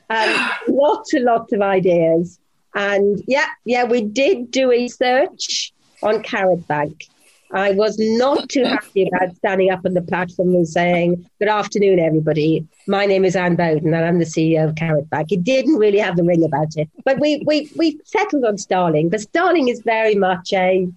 Um, 0.09 0.49
lots 0.67 1.13
and 1.13 1.25
lots 1.25 1.51
of 1.53 1.61
ideas. 1.61 2.39
And 2.73 3.23
yeah, 3.27 3.47
yeah, 3.65 3.83
we 3.83 4.01
did 4.01 4.51
do 4.51 4.71
a 4.71 4.87
search 4.87 5.73
on 6.03 6.23
Carrot 6.23 6.67
Bank. 6.67 7.07
I 7.53 7.71
was 7.71 7.97
not 7.99 8.47
too 8.49 8.63
happy 8.63 9.07
about 9.07 9.35
standing 9.35 9.71
up 9.71 9.85
on 9.85 9.93
the 9.93 10.01
platform 10.01 10.55
and 10.55 10.67
saying, 10.67 11.29
Good 11.39 11.49
afternoon, 11.49 11.99
everybody. 11.99 12.65
My 12.87 13.05
name 13.05 13.25
is 13.25 13.35
Anne 13.35 13.55
Boden 13.55 13.93
and 13.93 14.05
I'm 14.05 14.19
the 14.19 14.25
CEO 14.25 14.69
of 14.69 14.75
Carrot 14.75 15.09
Bank. 15.09 15.31
It 15.31 15.43
didn't 15.43 15.75
really 15.75 15.99
have 15.99 16.15
the 16.15 16.23
ring 16.23 16.43
about 16.45 16.77
it. 16.77 16.89
But 17.03 17.19
we, 17.19 17.43
we, 17.45 17.69
we 17.75 17.99
settled 18.05 18.45
on 18.45 18.57
Starling. 18.57 19.09
But 19.09 19.21
Starling 19.21 19.67
is 19.67 19.81
very 19.81 20.15
much 20.15 20.53
a, 20.53 20.87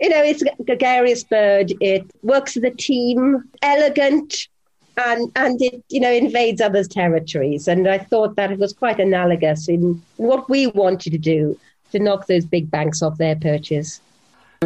you 0.00 0.08
know, 0.08 0.22
it's 0.22 0.42
a 0.42 0.62
gregarious 0.62 1.24
bird. 1.24 1.72
It 1.80 2.08
works 2.22 2.56
as 2.56 2.62
a 2.62 2.70
team, 2.70 3.42
elegant, 3.62 4.48
and 4.98 5.30
and 5.36 5.62
it 5.62 5.82
you 5.88 6.00
know 6.00 6.12
invades 6.12 6.60
others' 6.60 6.88
territories. 6.88 7.68
And 7.68 7.88
I 7.88 7.98
thought 7.98 8.36
that 8.36 8.50
it 8.50 8.58
was 8.58 8.72
quite 8.72 9.00
analogous 9.00 9.68
in 9.68 10.02
what 10.16 10.48
we 10.50 10.66
wanted 10.68 11.10
to 11.10 11.18
do 11.18 11.58
to 11.92 11.98
knock 11.98 12.26
those 12.26 12.44
big 12.44 12.70
banks 12.70 13.02
off 13.02 13.18
their 13.18 13.36
perches. 13.36 14.00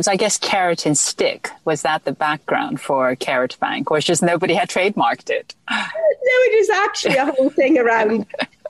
So 0.00 0.10
I 0.10 0.16
guess 0.16 0.38
carrot 0.38 0.86
and 0.86 0.96
stick 0.96 1.50
was 1.66 1.82
that 1.82 2.04
the 2.04 2.12
background 2.12 2.80
for 2.80 3.14
Carrot 3.16 3.58
Bank, 3.60 3.90
or 3.90 4.00
just 4.00 4.22
nobody 4.22 4.54
had 4.54 4.68
trademarked 4.68 5.30
it? 5.30 5.54
No, 6.24 6.38
it 6.44 6.58
was 6.60 6.70
actually 6.70 7.16
a 7.16 7.26
whole 7.26 7.50
thing 7.50 7.78
around 7.78 8.26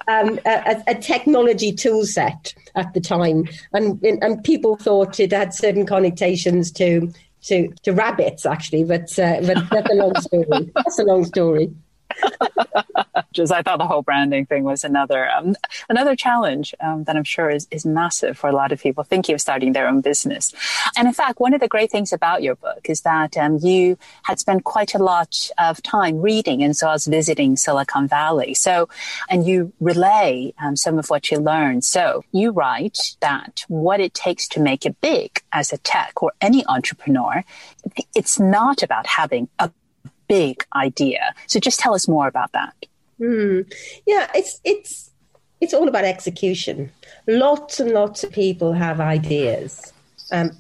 um, 0.09 0.41
a, 0.47 0.83
a, 0.89 0.95
technology 0.95 1.71
tool 1.71 2.07
set 2.07 2.55
at 2.75 2.95
the 2.95 3.01
time, 3.01 3.47
and 3.75 4.03
and 4.03 4.43
people 4.43 4.77
thought 4.77 5.21
it 5.21 5.33
had 5.33 5.53
certain 5.53 5.85
connotations 5.85 6.73
to 6.73 7.13
to, 7.43 7.69
to 7.83 7.93
rabbits 7.93 8.47
actually, 8.47 8.85
but 8.85 9.19
uh, 9.19 9.41
but 9.41 9.69
that's 9.71 9.91
a 9.91 9.95
long 9.95 10.15
story. 10.21 10.73
That's 10.75 10.99
a 10.99 11.05
long 11.05 11.25
story. 11.25 11.73
Just, 13.33 13.53
I 13.53 13.63
thought 13.63 13.79
the 13.79 13.87
whole 13.87 14.03
branding 14.03 14.47
thing 14.47 14.65
was 14.65 14.85
another 14.85 15.29
um, 15.31 15.57
another 15.89 16.15
challenge 16.17 16.75
um, 16.81 17.05
that 17.05 17.17
I'm 17.17 17.25
sure 17.25 17.51
is, 17.51 17.67
is 17.71 17.85
massive 17.85 18.39
for 18.39 18.49
a 18.49 18.53
lot 18.53 18.73
of 18.73 18.81
people 18.81 19.05
thinking 19.05 19.35
of 19.35 19.41
starting 19.41 19.73
their 19.73 19.89
own 19.89 20.01
business. 20.01 20.55
And 20.97 21.09
in 21.09 21.15
fact, 21.15 21.41
one 21.41 21.55
of 21.55 21.61
the 21.61 21.69
great 21.69 21.91
things 21.91 22.13
about 22.13 22.43
your 22.43 22.57
book 22.57 22.89
is 22.89 23.03
that 23.03 23.37
um, 23.37 23.59
you 23.63 23.99
had 24.23 24.39
spent 24.39 24.65
quite 24.65 24.95
a 24.95 24.99
lot 24.99 25.51
of 25.59 25.83
time 25.83 26.21
reading 26.21 26.63
and 26.63 26.77
so 26.77 26.89
I 26.89 26.93
was 26.93 27.07
visiting 27.07 27.57
Silicon 27.57 28.09
Valley. 28.09 28.55
So, 28.55 28.89
and 29.29 29.47
you 29.47 29.73
relay 29.81 30.53
um, 30.63 30.77
some 30.77 30.99
of 30.99 31.09
what 31.11 31.31
you 31.31 31.39
learned. 31.39 31.85
So 31.85 32.25
you 32.33 32.51
write 32.51 33.17
that 33.21 33.65
what 33.69 34.01
it 34.01 34.15
takes 34.15 34.49
to 34.49 34.61
make 34.61 34.85
it 34.85 35.01
big 35.01 35.41
as 35.53 35.73
a 35.73 35.79
tech 35.79 36.23
or 36.23 36.33
any 36.41 36.65
entrepreneur, 36.67 37.45
it's 38.15 38.39
not 38.39 38.83
about 38.83 39.07
having 39.07 39.49
a 39.59 39.71
big 40.29 40.65
idea. 40.75 41.35
So 41.47 41.61
just 41.61 41.79
tell 41.79 41.95
us 41.95 42.09
more 42.09 42.27
about 42.27 42.53
that. 42.53 42.75
Mm. 43.23 43.73
Yeah, 44.05 44.29
it's 44.35 44.61
it's 44.65 45.11
it's 45.61 45.73
all 45.73 45.89
about 45.89 46.05
execution. 46.05 46.91
Lots 47.29 47.79
and 47.79 47.93
lots 47.93 48.25
of 48.25 48.33
people 48.33 48.73
have 48.73 49.01
ideas. 49.01 49.93
Um, 50.33 50.51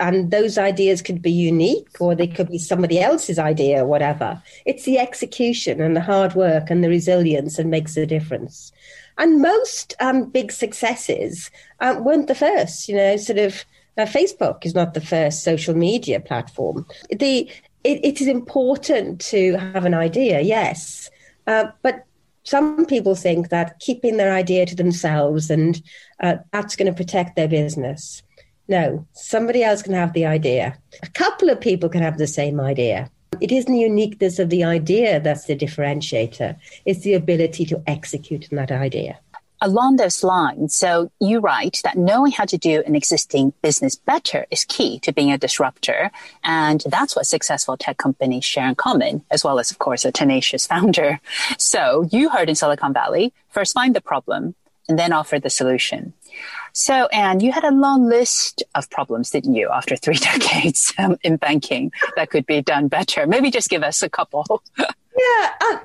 and 0.00 0.30
those 0.30 0.58
ideas 0.58 1.02
could 1.02 1.22
be 1.22 1.30
unique 1.30 2.00
or 2.00 2.14
they 2.14 2.26
could 2.26 2.48
be 2.48 2.58
somebody 2.58 2.98
else's 2.98 3.38
idea 3.38 3.84
or 3.84 3.86
whatever. 3.86 4.42
It's 4.64 4.84
the 4.84 4.98
execution 4.98 5.80
and 5.80 5.94
the 5.94 6.00
hard 6.00 6.34
work 6.34 6.70
and 6.70 6.82
the 6.82 6.88
resilience 6.88 7.56
that 7.56 7.66
makes 7.66 7.94
the 7.94 8.06
difference. 8.06 8.72
And 9.18 9.40
most 9.40 9.94
um, 10.00 10.24
big 10.24 10.50
successes 10.50 11.50
uh, 11.78 12.00
weren't 12.00 12.26
the 12.26 12.34
first, 12.34 12.88
you 12.88 12.96
know, 12.96 13.16
sort 13.16 13.38
of 13.38 13.64
uh, 13.96 14.02
Facebook 14.02 14.64
is 14.64 14.74
not 14.74 14.94
the 14.94 15.00
first 15.00 15.44
social 15.44 15.74
media 15.74 16.18
platform. 16.18 16.86
The 17.10 17.48
it, 17.84 18.04
it 18.04 18.20
is 18.20 18.26
important 18.28 19.20
to 19.20 19.56
have 19.56 19.84
an 19.84 19.94
idea, 19.94 20.40
yes. 20.40 21.10
Uh, 21.46 21.66
but 21.82 22.04
some 22.44 22.86
people 22.86 23.14
think 23.14 23.50
that 23.50 23.78
keeping 23.78 24.16
their 24.16 24.32
idea 24.32 24.66
to 24.66 24.74
themselves 24.74 25.50
and 25.50 25.82
uh, 26.20 26.36
that's 26.52 26.76
going 26.76 26.92
to 26.92 26.96
protect 26.96 27.36
their 27.36 27.48
business. 27.48 28.22
No, 28.68 29.06
somebody 29.12 29.62
else 29.62 29.82
can 29.82 29.92
have 29.92 30.12
the 30.12 30.26
idea. 30.26 30.78
A 31.02 31.08
couple 31.10 31.50
of 31.50 31.60
people 31.60 31.88
can 31.88 32.02
have 32.02 32.18
the 32.18 32.26
same 32.26 32.60
idea. 32.60 33.10
It 33.40 33.52
isn't 33.52 33.72
the 33.72 33.80
uniqueness 33.80 34.38
of 34.38 34.50
the 34.50 34.64
idea 34.64 35.20
that's 35.20 35.46
the 35.46 35.56
differentiator, 35.56 36.56
it's 36.84 37.00
the 37.00 37.14
ability 37.14 37.64
to 37.66 37.82
execute 37.86 38.48
on 38.52 38.56
that 38.56 38.70
idea 38.70 39.18
along 39.62 39.96
those 39.96 40.22
lines, 40.22 40.74
so 40.74 41.10
you 41.20 41.40
write 41.40 41.80
that 41.84 41.96
knowing 41.96 42.32
how 42.32 42.44
to 42.44 42.58
do 42.58 42.82
an 42.84 42.94
existing 42.94 43.54
business 43.62 43.94
better 43.94 44.44
is 44.50 44.64
key 44.64 44.98
to 45.00 45.12
being 45.12 45.32
a 45.32 45.38
disruptor. 45.38 46.10
And 46.44 46.82
that's 46.86 47.16
what 47.16 47.26
successful 47.26 47.76
tech 47.76 47.96
companies 47.96 48.44
share 48.44 48.68
in 48.68 48.74
common, 48.74 49.24
as 49.30 49.44
well 49.44 49.58
as, 49.58 49.70
of 49.70 49.78
course, 49.78 50.04
a 50.04 50.12
tenacious 50.12 50.66
founder. 50.72 51.20
So 51.58 52.06
you 52.10 52.28
heard 52.28 52.48
in 52.48 52.56
Silicon 52.56 52.92
Valley, 52.92 53.32
first 53.48 53.72
find 53.72 53.94
the 53.94 54.00
problem 54.00 54.54
and 54.88 54.98
then 54.98 55.12
offer 55.12 55.38
the 55.38 55.48
solution. 55.48 56.12
So, 56.72 57.06
Anne, 57.06 57.40
you 57.40 57.52
had 57.52 57.64
a 57.64 57.70
long 57.70 58.08
list 58.08 58.64
of 58.74 58.90
problems, 58.90 59.30
didn't 59.30 59.54
you, 59.54 59.68
after 59.70 59.96
three 59.96 60.16
decades 60.32 60.92
um, 60.98 61.16
in 61.22 61.36
banking 61.36 61.92
that 62.16 62.30
could 62.30 62.46
be 62.46 62.62
done 62.62 62.88
better? 62.88 63.26
Maybe 63.26 63.50
just 63.50 63.70
give 63.70 63.84
us 63.84 64.02
a 64.02 64.10
couple. 64.10 64.62
yeah. 64.78 65.52
Uh, 65.60 65.78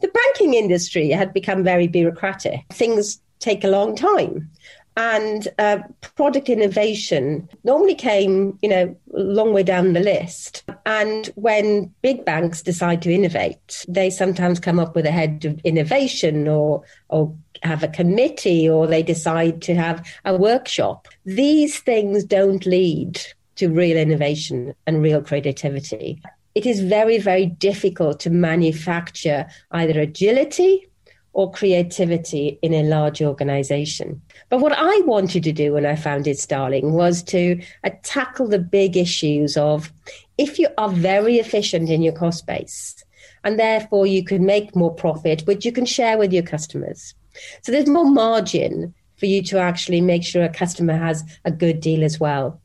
the 0.00 0.08
banking 0.08 0.54
industry 0.54 1.10
had 1.10 1.32
become 1.32 1.62
very 1.64 1.86
bureaucratic. 1.86 2.60
Things 2.72 3.20
take 3.38 3.64
a 3.64 3.68
long 3.68 3.96
time. 3.96 4.50
And 4.96 5.48
uh, 5.58 5.78
product 6.16 6.48
innovation 6.48 7.48
normally 7.64 7.94
came, 7.94 8.58
you 8.60 8.68
know, 8.68 8.96
a 9.14 9.18
long 9.18 9.54
way 9.54 9.62
down 9.62 9.92
the 9.92 10.00
list. 10.00 10.64
And 10.84 11.28
when 11.36 11.94
big 12.02 12.24
banks 12.24 12.60
decide 12.60 13.00
to 13.02 13.12
innovate, 13.12 13.86
they 13.88 14.10
sometimes 14.10 14.60
come 14.60 14.78
up 14.78 14.94
with 14.94 15.06
a 15.06 15.10
head 15.10 15.44
of 15.44 15.58
innovation 15.60 16.48
or, 16.48 16.82
or 17.08 17.34
have 17.62 17.82
a 17.82 17.88
committee 17.88 18.68
or 18.68 18.86
they 18.86 19.02
decide 19.02 19.62
to 19.62 19.74
have 19.74 20.06
a 20.24 20.36
workshop. 20.36 21.08
These 21.24 21.78
things 21.78 22.24
don't 22.24 22.66
lead 22.66 23.20
to 23.56 23.68
real 23.68 23.96
innovation 23.96 24.74
and 24.86 25.02
real 25.02 25.22
creativity 25.22 26.20
it 26.54 26.66
is 26.66 26.80
very, 26.80 27.18
very 27.18 27.46
difficult 27.46 28.20
to 28.20 28.30
manufacture 28.30 29.46
either 29.70 30.00
agility 30.00 30.86
or 31.32 31.50
creativity 31.52 32.58
in 32.60 32.74
a 32.74 32.82
large 32.82 33.22
organization. 33.22 34.20
But 34.48 34.58
what 34.60 34.72
I 34.76 35.00
wanted 35.04 35.44
to 35.44 35.52
do 35.52 35.74
when 35.74 35.86
I 35.86 35.94
founded 35.94 36.38
Starling 36.38 36.92
was 36.92 37.22
to 37.24 37.62
uh, 37.84 37.90
tackle 38.02 38.48
the 38.48 38.58
big 38.58 38.96
issues 38.96 39.56
of 39.56 39.92
if 40.38 40.58
you 40.58 40.68
are 40.76 40.88
very 40.88 41.36
efficient 41.36 41.88
in 41.88 42.02
your 42.02 42.12
cost 42.12 42.46
base, 42.46 43.04
and 43.44 43.58
therefore 43.58 44.06
you 44.06 44.24
can 44.24 44.44
make 44.44 44.74
more 44.74 44.92
profit, 44.92 45.42
which 45.46 45.64
you 45.64 45.72
can 45.72 45.86
share 45.86 46.18
with 46.18 46.32
your 46.32 46.42
customers. 46.42 47.14
So 47.62 47.70
there's 47.70 47.86
more 47.86 48.10
margin 48.10 48.92
for 49.16 49.26
you 49.26 49.42
to 49.44 49.58
actually 49.58 50.00
make 50.00 50.24
sure 50.24 50.42
a 50.42 50.48
customer 50.48 50.96
has 50.96 51.22
a 51.44 51.50
good 51.50 51.80
deal 51.80 52.02
as 52.02 52.18
well 52.18 52.59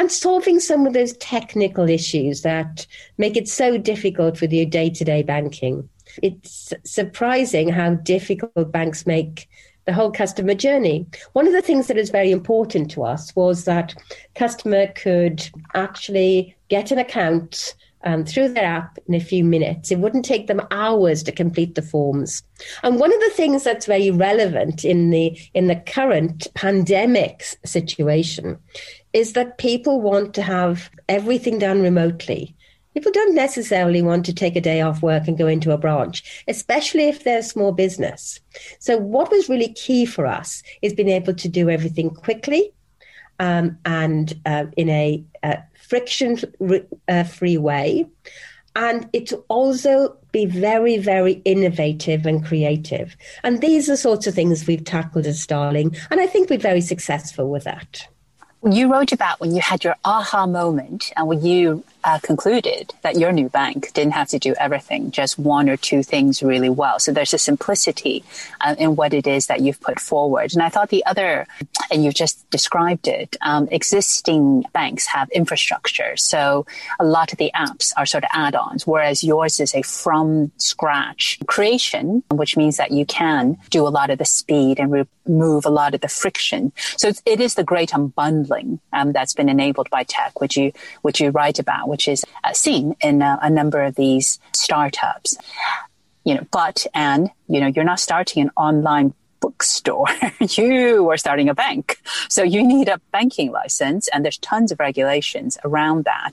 and 0.00 0.10
solving 0.10 0.58
some 0.58 0.86
of 0.86 0.94
those 0.94 1.14
technical 1.18 1.86
issues 1.86 2.40
that 2.40 2.86
make 3.18 3.36
it 3.36 3.46
so 3.46 3.76
difficult 3.76 4.40
with 4.40 4.50
your 4.50 4.64
day 4.64 4.88
to 4.88 5.04
day 5.04 5.22
banking. 5.22 5.86
It's 6.22 6.72
surprising 6.84 7.68
how 7.68 7.96
difficult 7.96 8.72
banks 8.72 9.06
make 9.06 9.46
the 9.84 9.92
whole 9.92 10.10
customer 10.10 10.54
journey. 10.54 11.06
One 11.34 11.46
of 11.46 11.52
the 11.52 11.60
things 11.60 11.86
that 11.88 11.98
is 11.98 12.08
very 12.08 12.30
important 12.30 12.90
to 12.92 13.04
us 13.04 13.36
was 13.36 13.66
that 13.66 13.94
customer 14.34 14.86
could 14.86 15.46
actually 15.74 16.56
get 16.68 16.90
an 16.90 16.98
account 16.98 17.74
um, 18.04 18.24
through 18.24 18.48
their 18.48 18.64
app 18.64 18.98
in 19.06 19.14
a 19.14 19.20
few 19.20 19.44
minutes. 19.44 19.90
It 19.90 19.98
wouldn't 19.98 20.24
take 20.24 20.46
them 20.46 20.62
hours 20.70 21.22
to 21.24 21.32
complete 21.32 21.74
the 21.74 21.82
forms. 21.82 22.42
And 22.82 22.98
one 22.98 23.12
of 23.12 23.20
the 23.20 23.32
things 23.34 23.64
that's 23.64 23.84
very 23.84 24.10
relevant 24.10 24.84
in 24.84 25.10
the 25.10 25.38
in 25.52 25.66
the 25.66 25.76
current 25.76 26.46
pandemic 26.54 27.44
situation 27.64 28.58
is 29.12 29.32
that 29.32 29.58
people 29.58 30.00
want 30.00 30.34
to 30.34 30.42
have 30.42 30.90
everything 31.08 31.58
done 31.58 31.82
remotely. 31.82 32.54
People 32.94 33.12
don't 33.12 33.34
necessarily 33.34 34.02
want 34.02 34.26
to 34.26 34.34
take 34.34 34.56
a 34.56 34.60
day 34.60 34.80
off 34.80 35.02
work 35.02 35.28
and 35.28 35.38
go 35.38 35.46
into 35.46 35.70
a 35.70 35.78
branch, 35.78 36.44
especially 36.48 37.04
if 37.04 37.22
they're 37.22 37.38
a 37.38 37.42
small 37.42 37.70
business. 37.70 38.40
So, 38.80 38.98
what 38.98 39.30
was 39.30 39.48
really 39.48 39.72
key 39.74 40.04
for 40.06 40.26
us 40.26 40.62
is 40.82 40.92
being 40.92 41.08
able 41.08 41.34
to 41.34 41.48
do 41.48 41.70
everything 41.70 42.10
quickly 42.10 42.72
um, 43.38 43.78
and 43.84 44.34
uh, 44.44 44.66
in 44.76 44.88
a 44.88 45.24
uh, 45.42 45.56
friction 45.74 46.38
uh, 47.08 47.24
free 47.24 47.58
way. 47.58 48.06
And 48.76 49.08
it's 49.12 49.32
also 49.48 50.16
be 50.32 50.46
very, 50.46 50.96
very 50.98 51.42
innovative 51.44 52.24
and 52.26 52.44
creative. 52.44 53.16
And 53.42 53.60
these 53.60 53.90
are 53.90 53.96
sorts 53.96 54.26
of 54.28 54.34
things 54.34 54.66
we've 54.66 54.84
tackled 54.84 55.26
as 55.26 55.40
Starling. 55.40 55.96
And 56.10 56.20
I 56.20 56.26
think 56.26 56.50
we're 56.50 56.58
very 56.58 56.80
successful 56.80 57.50
with 57.50 57.64
that. 57.64 58.06
You 58.62 58.92
wrote 58.92 59.12
about 59.12 59.40
when 59.40 59.54
you 59.54 59.62
had 59.62 59.84
your 59.84 59.96
aha 60.04 60.46
moment 60.46 61.12
and 61.16 61.26
when 61.26 61.44
you 61.44 61.82
uh, 62.04 62.18
concluded 62.22 62.92
that 63.02 63.16
your 63.16 63.32
new 63.32 63.48
bank 63.48 63.92
didn't 63.92 64.12
have 64.12 64.28
to 64.28 64.38
do 64.38 64.54
everything, 64.58 65.10
just 65.10 65.38
one 65.38 65.68
or 65.68 65.76
two 65.76 66.02
things 66.02 66.42
really 66.42 66.70
well. 66.70 66.98
So 66.98 67.12
there's 67.12 67.34
a 67.34 67.38
simplicity 67.38 68.24
uh, 68.60 68.74
in 68.78 68.96
what 68.96 69.12
it 69.12 69.26
is 69.26 69.46
that 69.46 69.60
you've 69.60 69.80
put 69.80 70.00
forward. 70.00 70.52
And 70.52 70.62
I 70.62 70.68
thought 70.68 70.88
the 70.88 71.04
other, 71.06 71.46
and 71.90 72.04
you've 72.04 72.14
just 72.14 72.48
described 72.50 73.08
it, 73.08 73.36
um, 73.42 73.68
existing 73.70 74.64
banks 74.72 75.06
have 75.06 75.28
infrastructure. 75.30 76.16
So 76.16 76.66
a 76.98 77.04
lot 77.04 77.32
of 77.32 77.38
the 77.38 77.50
apps 77.54 77.92
are 77.96 78.06
sort 78.06 78.24
of 78.24 78.30
add-ons, 78.32 78.86
whereas 78.86 79.22
yours 79.22 79.60
is 79.60 79.74
a 79.74 79.82
from 79.82 80.50
scratch 80.56 81.38
creation, 81.46 82.22
which 82.30 82.56
means 82.56 82.76
that 82.78 82.90
you 82.90 83.04
can 83.04 83.58
do 83.70 83.86
a 83.86 83.88
lot 83.88 84.10
of 84.10 84.18
the 84.18 84.24
speed 84.24 84.78
and 84.78 85.06
remove 85.26 85.66
a 85.66 85.70
lot 85.70 85.94
of 85.94 86.00
the 86.00 86.08
friction. 86.08 86.72
So 86.96 87.12
it 87.26 87.40
is 87.40 87.54
the 87.54 87.64
great 87.64 87.90
unbundling 87.90 88.78
um, 88.92 89.12
that's 89.12 89.34
been 89.34 89.48
enabled 89.48 89.90
by 89.90 90.04
tech, 90.04 90.40
which 90.40 90.56
you, 90.56 90.72
which 91.02 91.20
you 91.20 91.30
write 91.30 91.58
about 91.58 91.89
which 91.90 92.08
is 92.08 92.24
uh, 92.44 92.54
seen 92.54 92.96
in 93.02 93.20
uh, 93.20 93.38
a 93.42 93.50
number 93.50 93.82
of 93.82 93.94
these 93.96 94.38
startups. 94.54 95.36
You 96.24 96.36
know, 96.36 96.46
but 96.50 96.86
and 96.94 97.30
you 97.48 97.60
know, 97.60 97.66
you're 97.66 97.84
not 97.84 98.00
starting 98.00 98.42
an 98.42 98.50
online 98.56 99.12
bookstore. 99.40 100.06
you 100.40 101.10
are 101.10 101.16
starting 101.16 101.48
a 101.48 101.54
bank. 101.54 102.00
So 102.28 102.42
you 102.42 102.62
need 102.62 102.88
a 102.88 103.00
banking 103.12 103.50
license 103.50 104.08
and 104.08 104.24
there's 104.24 104.38
tons 104.38 104.70
of 104.70 104.78
regulations 104.78 105.58
around 105.64 106.04
that. 106.04 106.32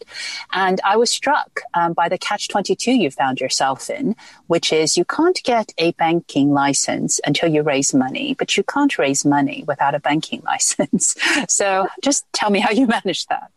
And 0.53 0.79
I 0.83 0.97
was 0.97 1.09
struck 1.09 1.61
um, 1.73 1.93
by 1.93 2.09
the 2.09 2.17
catch 2.17 2.47
22 2.49 2.91
you 2.91 3.11
found 3.11 3.39
yourself 3.39 3.89
in, 3.89 4.15
which 4.47 4.71
is 4.71 4.97
you 4.97 5.05
can't 5.05 5.41
get 5.43 5.73
a 5.77 5.91
banking 5.93 6.51
license 6.51 7.19
until 7.25 7.49
you 7.49 7.63
raise 7.63 7.93
money, 7.93 8.35
but 8.37 8.57
you 8.57 8.63
can't 8.63 8.97
raise 8.97 9.25
money 9.25 9.63
without 9.67 9.95
a 9.95 9.99
banking 9.99 10.41
license. 10.45 11.15
so 11.47 11.87
just 12.03 12.25
tell 12.33 12.49
me 12.49 12.59
how 12.59 12.71
you 12.71 12.87
managed 12.87 13.29
that. 13.29 13.51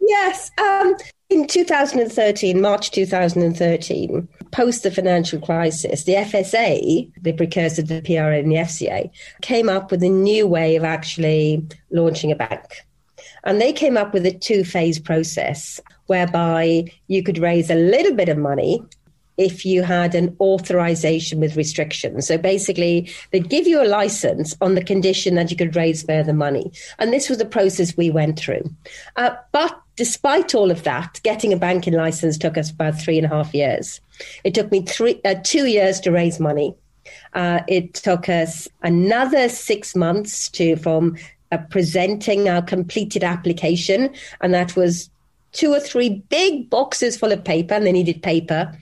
Yes. 0.00 0.50
Um, 0.58 0.96
in 1.30 1.46
2013, 1.46 2.60
March 2.60 2.90
2013, 2.90 4.28
post 4.52 4.84
the 4.84 4.90
financial 4.90 5.40
crisis, 5.40 6.04
the 6.04 6.14
FSA, 6.14 7.10
the 7.20 7.32
precursor 7.32 7.82
to 7.82 8.00
the 8.00 8.02
PRA 8.02 8.38
and 8.38 8.52
the 8.52 8.56
FCA, 8.56 9.10
came 9.40 9.68
up 9.68 9.90
with 9.90 10.02
a 10.02 10.08
new 10.08 10.46
way 10.46 10.76
of 10.76 10.84
actually 10.84 11.66
launching 11.90 12.30
a 12.30 12.36
bank. 12.36 12.84
And 13.44 13.60
they 13.60 13.72
came 13.72 13.96
up 13.96 14.12
with 14.12 14.24
a 14.24 14.32
two 14.32 14.62
phase 14.62 14.98
process 14.98 15.80
whereby 16.06 16.84
you 17.08 17.22
could 17.22 17.38
raise 17.38 17.70
a 17.70 17.74
little 17.74 18.14
bit 18.14 18.28
of 18.28 18.38
money 18.38 18.82
if 19.38 19.64
you 19.64 19.82
had 19.82 20.14
an 20.14 20.36
authorization 20.40 21.40
with 21.40 21.56
restrictions. 21.56 22.26
So 22.26 22.36
basically, 22.36 23.10
they'd 23.30 23.48
give 23.48 23.66
you 23.66 23.82
a 23.82 23.88
license 23.88 24.54
on 24.60 24.74
the 24.74 24.84
condition 24.84 25.34
that 25.36 25.50
you 25.50 25.56
could 25.56 25.74
raise 25.74 26.02
further 26.02 26.34
money. 26.34 26.70
And 26.98 27.12
this 27.12 27.28
was 27.28 27.38
the 27.38 27.46
process 27.46 27.96
we 27.96 28.10
went 28.10 28.38
through. 28.38 28.70
Uh, 29.16 29.30
but 29.52 29.80
despite 29.96 30.54
all 30.54 30.70
of 30.70 30.82
that, 30.84 31.20
getting 31.22 31.52
a 31.52 31.56
banking 31.56 31.94
license 31.94 32.36
took 32.36 32.58
us 32.58 32.70
about 32.70 33.00
three 33.00 33.16
and 33.16 33.26
a 33.26 33.30
half 33.30 33.54
years. 33.54 34.00
It 34.44 34.54
took 34.54 34.70
me 34.70 34.82
three, 34.82 35.20
uh, 35.24 35.36
two 35.42 35.66
years 35.66 36.00
to 36.00 36.10
raise 36.10 36.40
money. 36.40 36.74
Uh, 37.34 37.60
it 37.68 37.94
took 37.94 38.28
us 38.28 38.68
another 38.82 39.48
six 39.48 39.96
months 39.96 40.48
to 40.50 40.76
from 40.76 41.16
uh, 41.50 41.58
presenting 41.70 42.48
our 42.48 42.62
completed 42.62 43.24
application, 43.24 44.14
and 44.40 44.54
that 44.54 44.76
was 44.76 45.10
two 45.52 45.72
or 45.72 45.80
three 45.80 46.22
big 46.28 46.70
boxes 46.70 47.16
full 47.16 47.32
of 47.32 47.44
paper, 47.44 47.74
and 47.74 47.86
they 47.86 47.92
needed 47.92 48.22
paper. 48.22 48.72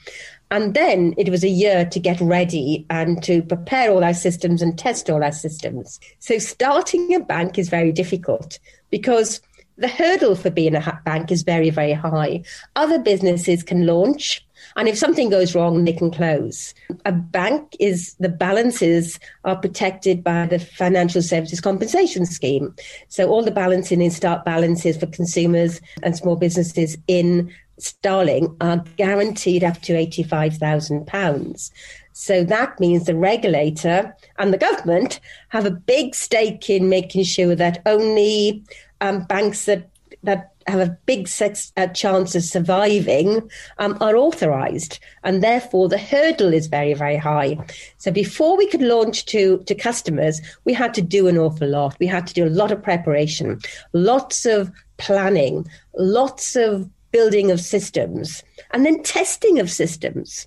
And 0.53 0.75
then 0.75 1.15
it 1.17 1.29
was 1.29 1.45
a 1.45 1.49
year 1.49 1.85
to 1.85 2.01
get 2.01 2.21
ready 2.21 2.85
and 2.91 3.23
to 3.23 3.43
prepare 3.43 3.93
all 3.93 4.03
our 4.03 4.15
systems 4.15 4.63
and 4.63 4.77
test 4.77 5.09
all 5.09 5.23
our 5.23 5.33
systems. 5.33 6.01
So 6.19 6.39
starting 6.39 7.15
a 7.15 7.21
bank 7.21 7.57
is 7.57 7.69
very 7.69 7.93
difficult 7.93 8.59
because 8.91 9.41
the 9.79 9.89
hurdle 9.89 10.35
for 10.35 10.51
being 10.51 10.75
a 10.75 11.01
bank 11.05 11.31
is 11.31 11.43
very, 11.43 11.71
very 11.71 11.93
high. 11.93 12.43
Other 12.75 12.99
businesses 12.99 13.63
can 13.63 13.87
launch, 13.87 14.45
and 14.77 14.89
if 14.89 14.99
something 14.99 15.31
goes 15.31 15.55
wrong, 15.55 15.85
they 15.85 15.93
can 15.93 16.11
close. 16.11 16.75
A 17.05 17.13
bank 17.13 17.77
is 17.79 18.15
the 18.21 18.29
balances 18.29 19.19
are 19.45 19.57
protected 19.57 20.23
by 20.23 20.47
the 20.47 20.59
Financial 20.59 21.23
Services 21.23 21.61
Compensation 21.61 22.27
Scheme. 22.27 22.75
So 23.09 23.29
all 23.29 23.43
the 23.43 23.51
balancing 23.51 24.03
and 24.03 24.13
start 24.13 24.45
balances 24.45 24.97
for 24.97 25.07
consumers 25.07 25.81
and 26.03 26.17
small 26.17 26.37
businesses 26.37 26.97
in 27.07 27.53
Starling 27.79 28.55
are 28.61 28.85
guaranteed 28.97 29.65
up 29.65 29.81
to 29.83 29.95
£85,000. 29.95 31.71
So 32.13 32.45
that 32.45 32.79
means 32.79 33.07
the 33.07 33.17
regulator 33.17 34.15
and 34.39 34.53
the 34.53 34.59
government 34.59 35.21
have 35.49 35.65
a 35.65 35.71
big 35.71 36.15
stake 36.15 36.69
in 36.69 36.89
making 36.89 37.25
sure 37.25 37.55
that 37.55 37.81
only 37.87 38.63
um, 39.01 39.25
banks 39.25 39.65
that 39.65 39.89
that 40.23 40.50
have 40.67 40.81
a 40.81 40.97
big 41.07 41.29
uh, 41.77 41.87
chance 41.89 42.35
of 42.35 42.43
surviving 42.43 43.51
um, 43.79 43.97
are 44.01 44.17
authorized 44.17 44.99
and 45.25 45.43
therefore 45.43 45.89
the 45.89 45.99
hurdle 45.99 46.53
is 46.53 46.67
very 46.67 46.95
very 46.95 47.17
high. 47.17 47.59
So 47.99 48.11
before 48.11 48.57
we 48.57 48.67
could 48.67 48.83
launch 48.83 49.27
to 49.27 49.59
to 49.67 49.75
customers 49.75 50.41
we 50.65 50.73
had 50.73 50.95
to 50.95 51.03
do 51.03 51.29
an 51.29 51.39
awful 51.39 51.69
lot. 51.69 51.97
We 51.99 52.07
had 52.07 52.27
to 52.29 52.35
do 52.35 52.47
a 52.47 52.57
lot 52.61 52.73
of 52.73 52.83
preparation 52.83 53.61
lots 53.93 54.47
of 54.47 54.71
planning 54.99 55.67
lots 55.95 56.57
of 56.57 56.89
building 57.13 57.51
of 57.51 57.61
systems 57.61 58.43
and 58.71 58.87
then 58.87 59.03
testing 59.03 59.59
of 59.59 59.71
systems. 59.71 60.47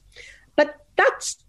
But 0.56 0.76
that's 0.95 1.42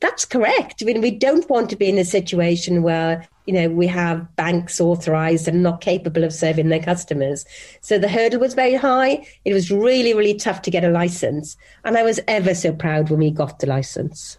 that's 0.00 0.24
correct. 0.24 0.82
I 0.82 0.84
mean, 0.84 1.00
we 1.00 1.10
don't 1.10 1.48
want 1.48 1.70
to 1.70 1.76
be 1.76 1.88
in 1.88 1.98
a 1.98 2.04
situation 2.04 2.82
where 2.82 3.26
you 3.46 3.54
know 3.54 3.68
we 3.68 3.86
have 3.86 4.34
banks 4.36 4.80
authorized 4.80 5.48
and 5.48 5.62
not 5.62 5.80
capable 5.80 6.24
of 6.24 6.32
serving 6.32 6.68
their 6.68 6.82
customers. 6.82 7.44
So 7.80 7.98
the 7.98 8.08
hurdle 8.08 8.40
was 8.40 8.54
very 8.54 8.74
high. 8.74 9.26
It 9.44 9.52
was 9.52 9.70
really, 9.70 10.14
really 10.14 10.34
tough 10.34 10.62
to 10.62 10.70
get 10.70 10.84
a 10.84 10.90
license, 10.90 11.56
and 11.84 11.96
I 11.96 12.02
was 12.02 12.20
ever 12.28 12.54
so 12.54 12.72
proud 12.72 13.10
when 13.10 13.20
we 13.20 13.30
got 13.30 13.58
the 13.58 13.66
license. 13.66 14.38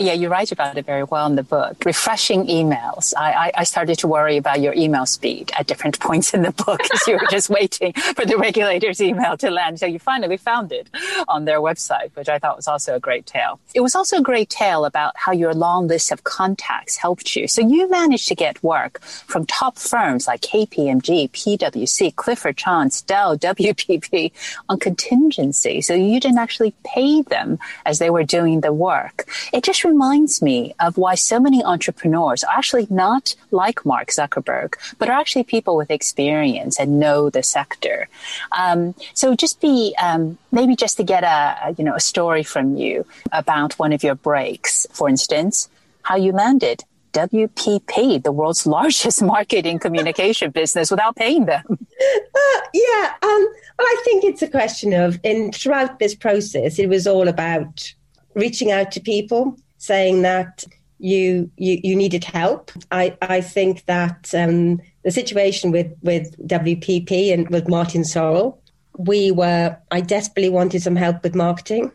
Yeah, 0.00 0.12
you 0.12 0.28
write 0.28 0.52
about 0.52 0.78
it 0.78 0.86
very 0.86 1.02
well 1.02 1.26
in 1.26 1.34
the 1.34 1.42
book. 1.42 1.84
Refreshing 1.84 2.46
emails. 2.46 3.12
I, 3.16 3.32
I, 3.32 3.52
I, 3.56 3.64
started 3.64 3.98
to 3.98 4.06
worry 4.06 4.36
about 4.36 4.60
your 4.60 4.72
email 4.74 5.06
speed 5.06 5.50
at 5.58 5.66
different 5.66 5.98
points 6.08 6.32
in 6.32 6.42
the 6.42 6.52
book 6.52 6.80
as 6.94 7.04
you 7.08 7.14
were 7.14 7.26
just 7.30 7.50
waiting 7.50 7.92
for 8.14 8.24
the 8.24 8.36
regulator's 8.38 9.00
email 9.00 9.36
to 9.38 9.50
land. 9.50 9.80
So 9.80 9.86
you 9.86 9.98
finally 9.98 10.36
found 10.36 10.70
it 10.70 10.88
on 11.26 11.46
their 11.46 11.58
website, 11.58 12.14
which 12.14 12.28
I 12.28 12.38
thought 12.38 12.54
was 12.54 12.68
also 12.68 12.94
a 12.94 13.00
great 13.00 13.26
tale. 13.26 13.58
It 13.74 13.80
was 13.80 13.96
also 13.96 14.18
a 14.18 14.22
great 14.22 14.50
tale 14.50 14.84
about 14.84 15.16
how 15.16 15.32
your 15.32 15.52
long 15.52 15.88
list 15.88 16.12
of 16.12 16.22
contacts 16.22 16.96
helped 16.96 17.34
you. 17.34 17.48
So 17.48 17.60
you 17.60 17.90
managed 17.90 18.28
to 18.28 18.36
get 18.36 18.62
work 18.62 19.00
from 19.00 19.46
top 19.46 19.78
firms 19.78 20.28
like 20.28 20.42
KPMG, 20.42 21.32
PwC, 21.32 22.14
Clifford 22.14 22.56
Chance, 22.56 23.02
Dell, 23.02 23.36
WPP 23.48 24.30
on 24.68 24.78
contingency. 24.78 25.80
So 25.80 25.94
you 25.94 26.20
didn't 26.20 26.38
actually 26.38 26.72
pay 26.84 27.22
them 27.22 27.58
as 27.84 27.98
they 27.98 28.10
were 28.10 28.22
doing 28.22 28.60
the 28.60 28.72
work. 28.72 29.28
It 29.52 29.64
just 29.64 29.87
reminds 29.88 30.42
me 30.42 30.74
of 30.80 30.98
why 30.98 31.14
so 31.14 31.40
many 31.40 31.62
entrepreneurs 31.64 32.44
are 32.44 32.56
actually 32.56 32.86
not 32.90 33.34
like 33.50 33.84
Mark 33.84 34.08
Zuckerberg, 34.08 34.74
but 34.98 35.08
are 35.08 35.20
actually 35.20 35.44
people 35.44 35.76
with 35.76 35.90
experience 35.90 36.78
and 36.78 37.00
know 37.00 37.30
the 37.30 37.42
sector. 37.42 38.08
Um, 38.52 38.94
so 39.14 39.34
just 39.34 39.60
be 39.60 39.94
um, 40.00 40.38
maybe 40.52 40.76
just 40.76 40.96
to 40.98 41.04
get 41.04 41.24
a 41.24 41.74
you 41.76 41.84
know 41.84 41.94
a 41.94 42.00
story 42.00 42.42
from 42.42 42.76
you 42.76 43.06
about 43.32 43.78
one 43.78 43.92
of 43.92 44.02
your 44.02 44.14
breaks, 44.14 44.86
for 44.92 45.08
instance, 45.08 45.68
how 46.02 46.16
you 46.16 46.32
landed 46.32 46.84
WPP, 47.12 48.22
the 48.22 48.32
world's 48.32 48.66
largest 48.78 49.22
marketing 49.22 49.78
communication 49.78 50.50
business, 50.50 50.90
without 50.90 51.16
paying 51.16 51.46
them? 51.46 51.64
Uh, 51.70 52.60
yeah, 52.74 53.14
um, 53.22 53.42
well, 53.78 53.86
I 53.86 53.96
think 54.04 54.24
it's 54.24 54.42
a 54.42 54.48
question 54.48 54.92
of, 54.92 55.18
in 55.22 55.52
throughout 55.52 55.98
this 55.98 56.14
process, 56.14 56.78
it 56.78 56.88
was 56.88 57.06
all 57.06 57.28
about 57.28 57.92
reaching 58.34 58.70
out 58.70 58.92
to 58.92 59.00
people, 59.00 59.56
saying 59.78 60.22
that 60.22 60.64
you 60.98 61.50
you, 61.56 61.80
you 61.82 61.96
needed 61.96 62.24
help. 62.24 62.70
I, 62.90 63.16
I 63.22 63.40
think 63.40 63.86
that 63.86 64.32
um, 64.34 64.80
the 65.04 65.10
situation 65.10 65.70
with, 65.70 65.92
with 66.02 66.36
WPP 66.46 67.32
and 67.32 67.48
with 67.48 67.68
Martin 67.68 68.02
Sorrell, 68.02 68.58
we 68.98 69.30
were 69.30 69.76
I 69.90 70.00
desperately 70.00 70.50
wanted 70.50 70.82
some 70.82 70.96
help 70.96 71.22
with 71.22 71.34
marketing, 71.34 71.92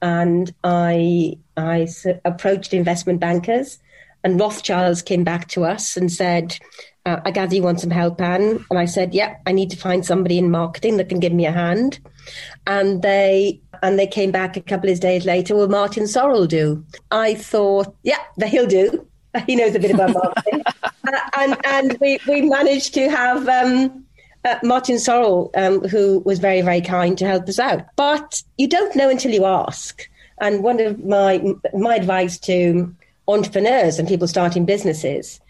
and 0.00 0.52
I 0.62 1.36
I 1.56 1.88
approached 2.24 2.72
investment 2.72 3.18
bankers, 3.20 3.78
and 4.22 4.38
Rothschilds 4.38 5.02
came 5.02 5.24
back 5.24 5.48
to 5.48 5.64
us 5.64 5.96
and 5.96 6.12
said, 6.12 6.56
uh, 7.04 7.18
"I 7.24 7.32
gather 7.32 7.56
you 7.56 7.64
want 7.64 7.80
some 7.80 7.90
help, 7.90 8.20
Anne." 8.20 8.64
And 8.70 8.78
I 8.78 8.84
said, 8.84 9.14
"Yeah, 9.14 9.36
I 9.46 9.52
need 9.52 9.70
to 9.70 9.76
find 9.76 10.06
somebody 10.06 10.38
in 10.38 10.50
marketing 10.50 10.96
that 10.98 11.08
can 11.08 11.18
give 11.18 11.32
me 11.32 11.44
a 11.44 11.52
hand." 11.52 11.98
And 12.68 13.02
they 13.02 13.60
and 13.82 13.98
they 13.98 14.06
came 14.06 14.30
back 14.30 14.56
a 14.56 14.60
couple 14.60 14.90
of 14.90 15.00
days 15.00 15.24
later. 15.24 15.56
Well, 15.56 15.68
Martin 15.68 16.04
Sorrell 16.04 16.48
do. 16.48 16.84
I 17.10 17.34
thought, 17.34 17.94
yeah, 18.02 18.18
he'll 18.46 18.66
do. 18.66 19.04
He 19.46 19.56
knows 19.56 19.74
a 19.74 19.78
bit 19.78 19.92
about 19.92 20.14
marketing, 20.14 20.62
uh, 20.82 21.20
and 21.36 21.56
and 21.64 21.98
we 22.00 22.18
we 22.26 22.40
managed 22.42 22.94
to 22.94 23.08
have. 23.08 23.46
Um, 23.46 24.04
uh, 24.44 24.58
Martin 24.62 24.96
Sorrell, 24.96 25.50
um, 25.54 25.86
who 25.88 26.20
was 26.20 26.38
very, 26.38 26.62
very 26.62 26.80
kind 26.80 27.18
to 27.18 27.26
help 27.26 27.48
us 27.48 27.58
out. 27.58 27.84
But 27.96 28.42
you 28.56 28.66
don't 28.66 28.94
know 28.96 29.10
until 29.10 29.32
you 29.32 29.44
ask. 29.44 30.08
And 30.40 30.62
one 30.62 30.80
of 30.80 31.04
my 31.04 31.42
my 31.74 31.96
advice 31.96 32.38
to 32.40 32.92
entrepreneurs 33.28 33.98
and 33.98 34.08
people 34.08 34.26
starting 34.26 34.64
businesses, 34.64 35.40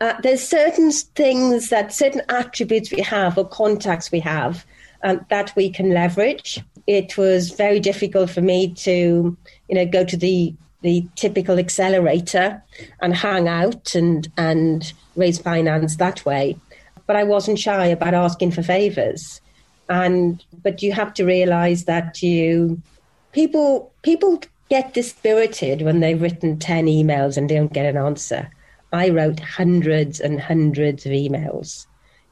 uh, 0.00 0.14
there's 0.22 0.46
certain 0.46 0.90
things 0.90 1.70
that 1.70 1.92
certain 1.92 2.22
attributes 2.28 2.90
we 2.90 3.00
have 3.00 3.38
or 3.38 3.48
contacts 3.48 4.10
we 4.12 4.20
have 4.20 4.66
um, 5.04 5.24
that 5.30 5.52
we 5.56 5.70
can 5.70 5.90
leverage. 5.90 6.60
It 6.86 7.16
was 7.16 7.50
very 7.52 7.80
difficult 7.80 8.30
for 8.30 8.40
me 8.40 8.74
to, 8.74 9.36
you 9.68 9.74
know, 9.74 9.86
go 9.86 10.04
to 10.04 10.16
the 10.16 10.54
the 10.82 11.06
typical 11.14 11.58
accelerator 11.58 12.60
and 13.00 13.14
hang 13.14 13.48
out 13.48 13.94
and 13.94 14.28
and 14.36 14.92
raise 15.16 15.38
finance 15.38 15.96
that 15.96 16.24
way. 16.26 16.56
But 17.06 17.16
I 17.16 17.24
wasn't 17.24 17.58
shy 17.58 17.86
about 17.86 18.14
asking 18.14 18.50
for 18.52 18.62
favors. 18.62 19.40
And 19.88 20.44
but 20.62 20.82
you 20.82 20.92
have 20.92 21.14
to 21.14 21.24
realize 21.24 21.84
that 21.84 22.22
you 22.22 22.80
people 23.32 23.92
people 24.02 24.42
get 24.68 24.94
dispirited 24.94 25.82
when 25.82 26.00
they've 26.00 26.22
written 26.22 26.58
10 26.58 26.86
emails 26.86 27.36
and 27.36 27.48
don't 27.48 27.72
get 27.72 27.84
an 27.84 27.96
answer. 27.96 28.50
I 28.92 29.10
wrote 29.10 29.38
hundreds 29.40 30.18
and 30.18 30.40
hundreds 30.40 31.04
of 31.04 31.12
emails. 31.12 31.86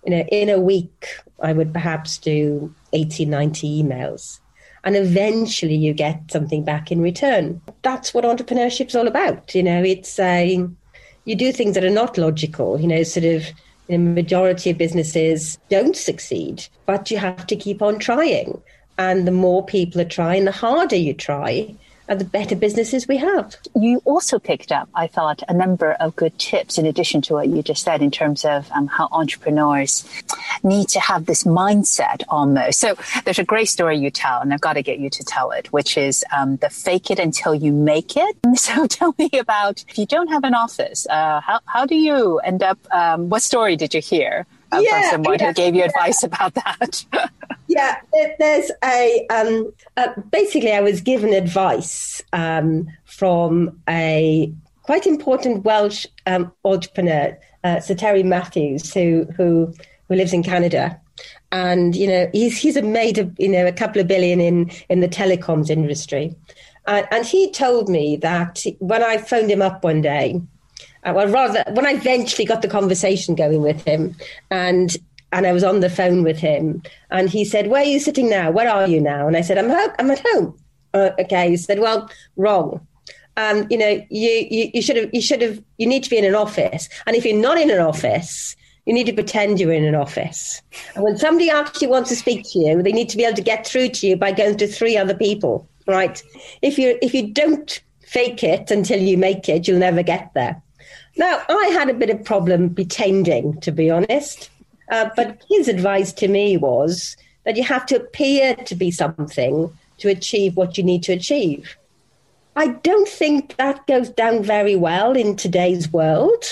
You 0.05 0.13
know, 0.13 0.25
in 0.33 0.49
a 0.49 0.59
week, 0.59 1.07
I 1.43 1.53
would 1.53 1.73
perhaps 1.73 2.17
do 2.17 2.75
80, 2.93 3.25
90 3.27 3.83
emails. 3.83 4.41
And 4.85 4.97
eventually 4.97 5.75
you 5.77 5.93
get 5.93 6.31
something 6.31 6.65
back 6.65 6.91
in 6.91 7.03
return. 7.03 7.61
That's 7.83 8.15
what 8.15 8.25
entrepreneurship 8.25 8.89
is 8.89 8.97
all 8.97 9.07
about. 9.07 9.55
You 9.55 9.63
know, 9.63 9.83
it's 9.83 10.09
saying 10.09 10.77
you 11.25 11.35
do 11.35 11.53
things 11.53 11.75
that 11.75 11.85
are 11.85 11.91
not 11.91 12.17
logical, 12.17 12.81
you 12.81 12.87
know, 12.87 13.03
sort 13.03 13.27
of 13.27 13.45
the 13.89 13.99
majority 13.99 14.71
of 14.71 14.79
businesses 14.79 15.59
don't 15.69 15.97
succeed, 15.97 16.67
but 16.87 17.11
you 17.11 17.19
have 17.19 17.47
to 17.47 17.57
keep 17.57 17.83
on 17.83 17.99
trying. 17.99 18.61
And 18.99 19.27
the 19.27 19.33
more 19.33 19.65
people 19.65 20.01
are 20.01 20.05
trying, 20.05 20.45
the 20.45 20.53
harder 20.53 20.97
you 20.97 21.13
try, 21.13 21.75
and 22.11 22.21
the 22.21 22.25
better 22.25 22.57
businesses 22.57 23.07
we 23.07 23.17
have. 23.19 23.57
You 23.75 24.03
also 24.05 24.41
picked 24.41 24.73
up, 24.73 24.89
I 24.97 25.07
thought, 25.07 25.43
a 25.49 25.55
number 25.55 25.93
of 25.93 26.17
good 26.17 26.37
tips 26.39 26.77
in 26.77 26.85
addition 26.85 27.23
to 27.23 27.35
what 27.35 27.49
you 27.49 27.63
just 27.63 27.85
said 27.85 28.03
in 28.03 28.11
terms 28.11 28.45
of 28.45 28.69
um, 28.73 28.89
how 28.89 29.09
entrepreneurs 29.13 30.05
need 30.65 30.89
to 30.89 31.01
have 31.01 31.27
this 31.27 31.45
mindset 31.45 32.23
almost. 32.29 32.81
So 32.81 32.97
there's 33.25 33.39
a 33.39 33.45
great 33.45 33.69
story 33.69 33.97
you 33.97 34.11
tell, 34.11 34.41
and 34.41 34.53
I've 34.53 34.61
got 34.61 34.73
to 34.73 34.83
get 34.83 34.99
you 34.99 35.09
to 35.09 35.25
tell 35.25 35.53
it, 35.53 35.73
which 35.73 35.97
is 35.97 36.25
um, 36.37 36.57
the 36.57 36.69
fake 36.69 37.13
it 37.13 37.21
until 37.21 37.55
you 37.55 37.73
make 37.73 38.17
it. 38.17 38.37
So 38.61 38.87
tell 38.87 39.15
me 39.19 39.31
about 39.39 39.83
if 39.89 39.97
you 39.97 40.05
don't 40.05 40.29
have 40.29 40.45
an 40.45 40.55
office, 40.55 41.07
uh, 41.09 41.41
how, 41.41 41.61
how 41.65 41.87
do 41.87 41.95
you 41.95 42.39
end 42.41 42.63
up? 42.63 42.79
Um, 42.93 43.31
what 43.31 43.43
story 43.43 43.75
did 43.75 43.95
you 43.95 44.03
hear? 44.03 44.47
Uh, 44.73 44.81
yeah, 44.83 45.19
yeah, 45.23 45.47
who 45.47 45.53
gave 45.53 45.75
you 45.75 45.81
yeah. 45.81 45.87
advice 45.87 46.23
about 46.23 46.55
that. 46.55 47.05
yeah, 47.69 48.01
there's 48.39 48.71
a 48.85 49.27
um, 49.31 49.73
uh, 49.97 50.09
basically 50.31 50.73
I 50.73 50.81
was 50.81 51.01
given 51.01 51.33
advice 51.33 52.23
um, 52.33 52.87
from 53.05 53.81
a 53.89 54.53
quite 54.83 55.07
important 55.07 55.65
Welsh 55.65 56.07
um, 56.27 56.53
entrepreneur, 56.65 57.39
uh, 57.65 57.81
Sir 57.81 57.95
Terry 57.95 58.23
Matthews, 58.23 58.93
who 58.93 59.27
who 59.37 59.73
who 60.09 60.15
lives 60.15 60.33
in 60.33 60.43
Canada, 60.43 61.01
and 61.53 61.95
you 61.95 62.07
know 62.07 62.29
he's 62.33 62.59
he's 62.59 62.81
made 62.83 63.19
a, 63.19 63.31
you 63.39 63.49
know 63.49 63.67
a 63.67 63.73
couple 63.73 64.01
of 64.01 64.09
billion 64.09 64.41
in 64.41 64.71
in 64.89 65.01
the 65.01 65.09
telecoms 65.09 65.71
industry, 65.71 66.35
uh, 66.87 67.03
and 67.11 67.27
he 67.27 67.51
told 67.51 67.89
me 67.89 68.17
that 68.17 68.65
when 68.79 69.03
I 69.03 69.19
phoned 69.19 69.51
him 69.51 69.63
up 69.63 69.85
one 69.85 70.03
day. 70.03 70.41
Uh, 71.05 71.13
well, 71.15 71.29
rather, 71.29 71.65
when 71.73 71.87
I 71.87 71.93
eventually 71.93 72.45
got 72.45 72.63
the 72.63 72.69
conversation 72.69 73.35
going 73.35 73.63
with 73.63 73.85
him, 73.85 74.15
and 74.51 74.97
and 75.33 75.47
I 75.47 75.53
was 75.53 75.65
on 75.65 75.81
the 75.81 75.91
phone 75.91 76.23
with 76.23 76.39
him, 76.39 76.83
and 77.11 77.31
he 77.31 77.45
said, 77.45 77.69
"Where 77.69 77.83
are 77.83 77.87
you 77.87 78.01
sitting 78.01 78.29
now? 78.29 78.51
Where 78.51 78.69
are 78.69 78.87
you 78.87 79.01
now?" 79.01 79.27
And 79.27 79.37
I 79.37 79.41
said, 79.41 79.59
"I'm 79.59 79.71
home. 79.71 79.91
I'm 79.99 80.11
at 80.11 80.23
home." 80.33 80.59
Uh, 80.93 81.11
okay, 81.19 81.51
he 81.51 81.57
said, 81.57 81.79
"Well, 81.79 82.11
wrong. 82.37 82.87
Um, 83.37 83.67
you 83.71 83.79
know, 83.79 84.05
you, 84.11 84.47
you 84.51 84.71
you 84.75 84.83
should 84.83 84.97
have 84.97 85.11
you 85.13 85.23
should 85.23 85.41
have 85.41 85.63
you 85.79 85.87
need 85.87 86.05
to 86.05 86.11
be 86.11 86.19
in 86.19 86.25
an 86.25 86.35
office, 86.35 86.89
and 87.07 87.17
if 87.17 87.25
you're 87.25 87.41
not 87.41 87.59
in 87.59 87.71
an 87.71 87.81
office." 87.81 88.57
You 88.87 88.95
need 88.95 89.07
to 89.07 89.13
pretend 89.13 89.61
you're 89.61 89.75
in 89.75 89.85
an 89.85 89.95
office. 89.95 90.63
And 90.95 91.05
when 91.05 91.17
somebody 91.17 91.51
actually 91.51 91.87
wants 91.89 92.09
to 92.09 92.17
speak 92.17 92.45
to 92.51 92.59
you, 92.59 92.83
they 92.83 92.91
need 92.93 93.11
to 93.11 93.17
be 93.17 93.25
able 93.25 93.37
to 93.37 93.43
get 93.43 93.65
through 93.65 93.91
to 93.91 94.07
you 94.07 94.17
by 94.17 94.33
going 94.33 94.57
to 94.57 94.67
three 94.67 94.97
other 94.97 95.15
people, 95.15 95.69
right? 95.87 96.21
If 96.63 96.79
you 96.79 96.99
if 97.03 97.15
you 97.15 97.31
don't 97.31 97.81
fake 98.01 98.43
it 98.43 98.71
until 98.71 98.99
you 98.99 99.17
make 99.19 99.49
it, 99.49 99.69
you'll 99.69 99.79
never 99.79 100.03
get 100.03 100.33
there. 100.35 100.61
Now, 101.21 101.43
I 101.51 101.67
had 101.75 101.91
a 101.91 101.95
bit 101.95 102.09
of 102.09 102.25
problem 102.25 102.75
pretending, 102.75 103.61
to 103.61 103.71
be 103.71 103.91
honest. 103.91 104.49
Uh, 104.91 105.11
but 105.15 105.43
his 105.51 105.69
advice 105.69 106.15
to 106.15 106.29
me 106.29 106.57
was 106.57 107.15
that 107.45 107.59
you 107.59 107.63
have 107.63 107.85
to 107.87 107.97
appear 107.97 108.57
to 108.57 108.75
be 108.75 108.91
something 108.91 109.71
to 109.99 110.09
achieve 110.09 110.57
what 110.57 110.79
you 110.79 110.83
need 110.83 111.03
to 111.03 111.13
achieve. 111.13 111.77
I 112.57 112.69
don't 112.69 113.07
think 113.07 113.57
that 113.57 113.87
goes 113.87 114.09
down 114.09 114.43
very 114.43 114.77
well 114.77 115.15
in 115.15 115.37
today's 115.37 115.93
world, 115.93 116.43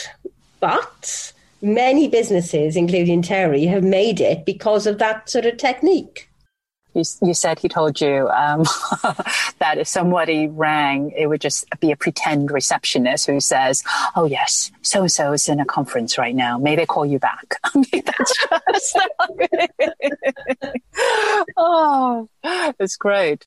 but 0.60 1.32
many 1.62 2.06
businesses, 2.06 2.76
including 2.76 3.22
Terry, 3.22 3.64
have 3.64 3.82
made 3.82 4.20
it 4.20 4.44
because 4.44 4.86
of 4.86 4.98
that 4.98 5.30
sort 5.30 5.46
of 5.46 5.56
technique. 5.56 6.27
You, 6.98 7.04
you 7.28 7.34
said 7.34 7.60
he 7.60 7.68
told 7.68 8.00
you 8.00 8.28
um, 8.28 8.64
that 9.60 9.76
if 9.78 9.86
somebody 9.86 10.48
rang, 10.48 11.12
it 11.16 11.28
would 11.28 11.40
just 11.40 11.64
be 11.78 11.92
a 11.92 11.96
pretend 11.96 12.50
receptionist 12.50 13.26
who 13.28 13.38
says, 13.38 13.84
"Oh 14.16 14.24
yes, 14.24 14.72
so 14.82 15.02
and 15.02 15.12
so 15.12 15.32
is 15.32 15.48
in 15.48 15.60
a 15.60 15.64
conference 15.64 16.18
right 16.18 16.34
now. 16.34 16.58
May 16.58 16.74
they 16.74 16.86
call 16.86 17.06
you 17.06 17.20
back?" 17.20 17.54
I 17.64 17.70
mean, 17.76 18.02
that's 18.04 18.36
just 18.50 18.98
oh, 21.56 22.28
it's 22.42 22.96
great. 22.96 23.46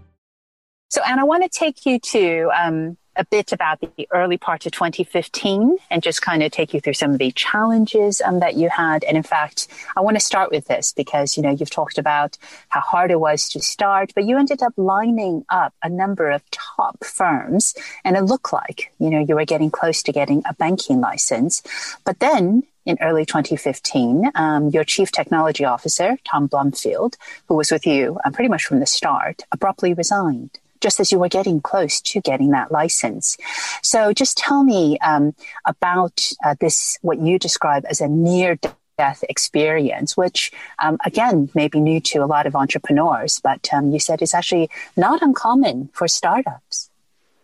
So, 0.91 1.01
Anne, 1.03 1.19
I 1.19 1.23
want 1.23 1.41
to 1.43 1.47
take 1.47 1.85
you 1.85 1.99
to 1.99 2.51
um, 2.53 2.97
a 3.15 3.23
bit 3.23 3.53
about 3.53 3.79
the 3.79 4.09
early 4.11 4.37
part 4.37 4.65
of 4.65 4.73
2015 4.73 5.77
and 5.89 6.03
just 6.03 6.21
kind 6.21 6.43
of 6.43 6.51
take 6.51 6.73
you 6.73 6.81
through 6.81 6.95
some 6.95 7.11
of 7.11 7.17
the 7.17 7.31
challenges 7.31 8.19
um, 8.19 8.41
that 8.41 8.55
you 8.55 8.67
had. 8.67 9.05
And 9.05 9.15
in 9.15 9.23
fact, 9.23 9.69
I 9.95 10.01
want 10.01 10.17
to 10.17 10.19
start 10.19 10.51
with 10.51 10.67
this 10.67 10.91
because, 10.91 11.37
you 11.37 11.43
know, 11.43 11.51
you've 11.51 11.69
talked 11.69 11.97
about 11.97 12.37
how 12.67 12.81
hard 12.81 13.09
it 13.09 13.21
was 13.21 13.47
to 13.51 13.61
start, 13.61 14.11
but 14.13 14.25
you 14.25 14.37
ended 14.37 14.61
up 14.61 14.73
lining 14.75 15.45
up 15.49 15.73
a 15.81 15.87
number 15.87 16.29
of 16.29 16.43
top 16.51 17.05
firms 17.05 17.73
and 18.03 18.17
it 18.17 18.23
looked 18.23 18.51
like, 18.51 18.91
you 18.99 19.09
know, 19.09 19.19
you 19.25 19.35
were 19.35 19.45
getting 19.45 19.71
close 19.71 20.03
to 20.03 20.11
getting 20.11 20.43
a 20.45 20.53
banking 20.55 20.99
license. 20.99 21.63
But 22.03 22.19
then 22.19 22.63
in 22.85 22.97
early 22.99 23.25
2015, 23.25 24.31
um, 24.35 24.67
your 24.71 24.83
chief 24.83 25.09
technology 25.09 25.63
officer, 25.63 26.17
Tom 26.25 26.47
Blomfield, 26.47 27.15
who 27.47 27.55
was 27.55 27.71
with 27.71 27.87
you 27.87 28.19
uh, 28.25 28.31
pretty 28.31 28.49
much 28.49 28.65
from 28.65 28.81
the 28.81 28.85
start, 28.85 29.43
abruptly 29.53 29.93
resigned 29.93 30.59
just 30.81 30.99
as 30.99 31.11
you 31.11 31.19
were 31.19 31.29
getting 31.29 31.61
close 31.61 32.01
to 32.01 32.21
getting 32.21 32.51
that 32.51 32.71
license. 32.71 33.37
So 33.81 34.13
just 34.13 34.37
tell 34.37 34.63
me 34.63 34.97
um, 34.99 35.33
about 35.65 36.29
uh, 36.43 36.55
this, 36.59 36.97
what 37.01 37.19
you 37.19 37.39
describe 37.39 37.85
as 37.89 38.01
a 38.01 38.07
near 38.07 38.57
death 38.97 39.23
experience, 39.29 40.17
which 40.17 40.51
um, 40.79 40.97
again 41.05 41.49
may 41.55 41.67
be 41.67 41.79
new 41.79 41.99
to 41.99 42.19
a 42.19 42.25
lot 42.25 42.45
of 42.45 42.55
entrepreneurs, 42.55 43.39
but 43.43 43.69
um, 43.73 43.91
you 43.91 43.99
said 43.99 44.21
it's 44.21 44.33
actually 44.33 44.69
not 44.97 45.21
uncommon 45.21 45.89
for 45.93 46.07
startups. 46.07 46.89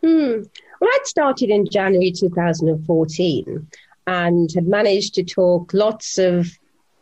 Hmm. 0.04 0.43
Well, 0.80 0.89
I'd 0.93 1.06
started 1.06 1.50
in 1.50 1.67
January 1.67 2.12
2014 2.12 3.67
and 4.06 4.50
had 4.54 4.67
managed 4.67 5.15
to 5.15 5.23
talk 5.23 5.73
lots 5.73 6.17
of 6.17 6.47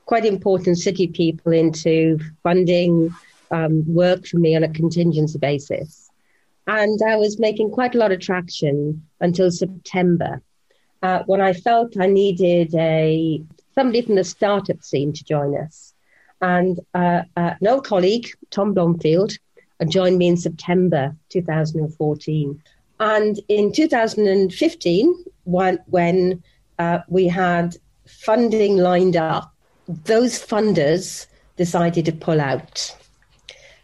quite 0.06 0.26
important 0.26 0.78
city 0.78 1.08
people 1.08 1.52
into 1.52 2.20
funding 2.44 3.14
um, 3.52 3.84
work 3.94 4.26
for 4.26 4.38
me 4.38 4.56
on 4.56 4.64
a 4.64 4.70
contingency 4.70 5.38
basis. 5.38 6.05
And 6.68 7.00
I 7.08 7.16
was 7.16 7.40
making 7.40 7.72
quite 7.72 7.96
a 7.96 7.98
lot 7.98 8.12
of 8.12 8.20
traction 8.20 9.06
until 9.22 9.52
September, 9.52 10.42
uh, 11.04 11.24
when 11.26 11.42
I 11.42 11.54
felt 11.54 12.00
I 12.00 12.08
needed 12.08 12.74
a 12.76 13.44
somebody 13.76 14.02
from 14.02 14.16
the 14.16 14.24
startup 14.24 14.82
scene 14.84 15.14
to 15.14 15.24
join 15.24 15.56
us. 15.58 15.94
And 16.42 16.80
uh, 16.94 17.24
uh, 17.38 17.54
an 17.60 17.68
old 17.68 17.86
colleague, 17.86 18.28
Tom 18.50 18.74
Blomfield, 18.74 19.34
uh, 19.80 19.86
joined 19.86 20.18
me 20.18 20.28
in 20.28 20.38
September 20.38 21.16
2014. 21.30 22.62
And 23.00 23.40
in 23.50 23.72
2015, 23.74 25.26
when, 25.44 25.80
when 25.88 26.44
uh, 26.80 27.00
we 27.10 27.28
had 27.28 27.76
funding 28.08 28.78
lined 28.78 29.18
up, 29.18 29.54
those 29.88 30.40
funders 30.40 31.28
decided 31.58 32.06
to 32.06 32.12
pull 32.12 32.40
out. 32.40 32.96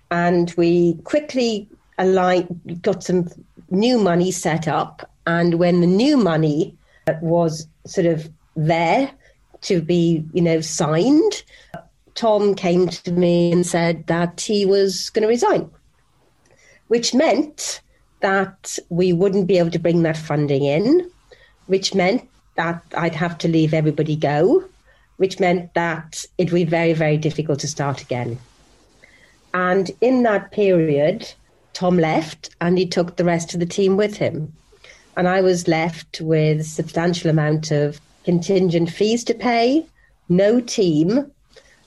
And 0.09 0.53
we 0.57 0.95
quickly 1.03 1.69
align, 2.01 2.59
got 2.81 3.03
some 3.03 3.29
new 3.69 3.97
money 3.97 4.31
set 4.31 4.67
up. 4.67 5.09
And 5.25 5.55
when 5.55 5.81
the 5.81 5.87
new 5.87 6.17
money 6.17 6.75
uh, 7.07 7.13
was 7.21 7.67
sort 7.85 8.07
of 8.07 8.29
there 8.55 9.11
to 9.61 9.81
be, 9.81 10.25
you 10.33 10.41
know, 10.41 10.61
signed, 10.61 11.43
Tom 12.15 12.55
came 12.55 12.87
to 12.89 13.11
me 13.11 13.51
and 13.51 13.65
said 13.65 14.07
that 14.07 14.41
he 14.41 14.65
was 14.65 15.09
going 15.11 15.21
to 15.23 15.29
resign, 15.29 15.69
which 16.87 17.13
meant 17.13 17.81
that 18.21 18.77
we 18.89 19.13
wouldn't 19.13 19.47
be 19.47 19.57
able 19.57 19.71
to 19.71 19.79
bring 19.79 20.03
that 20.03 20.17
funding 20.17 20.65
in, 20.65 21.09
which 21.67 21.95
meant 21.95 22.27
that 22.55 22.83
I'd 22.97 23.15
have 23.15 23.37
to 23.39 23.47
leave 23.47 23.73
everybody 23.73 24.15
go, 24.15 24.65
which 25.17 25.39
meant 25.39 25.73
that 25.75 26.25
it 26.37 26.51
would 26.51 26.57
be 26.57 26.63
very, 26.65 26.93
very 26.93 27.17
difficult 27.17 27.59
to 27.59 27.67
start 27.67 28.01
again. 28.01 28.39
And 29.53 29.91
in 30.01 30.23
that 30.23 30.51
period, 30.51 31.31
Tom 31.73 31.97
left 31.97 32.49
and 32.59 32.77
he 32.77 32.85
took 32.85 33.15
the 33.15 33.25
rest 33.25 33.53
of 33.53 33.59
the 33.59 33.65
team 33.65 33.97
with 33.97 34.17
him. 34.17 34.53
And 35.17 35.27
I 35.27 35.41
was 35.41 35.67
left 35.67 36.21
with 36.21 36.65
substantial 36.65 37.29
amount 37.29 37.71
of 37.71 37.99
contingent 38.23 38.89
fees 38.89 39.23
to 39.25 39.33
pay, 39.33 39.85
no 40.29 40.61
team, 40.61 41.31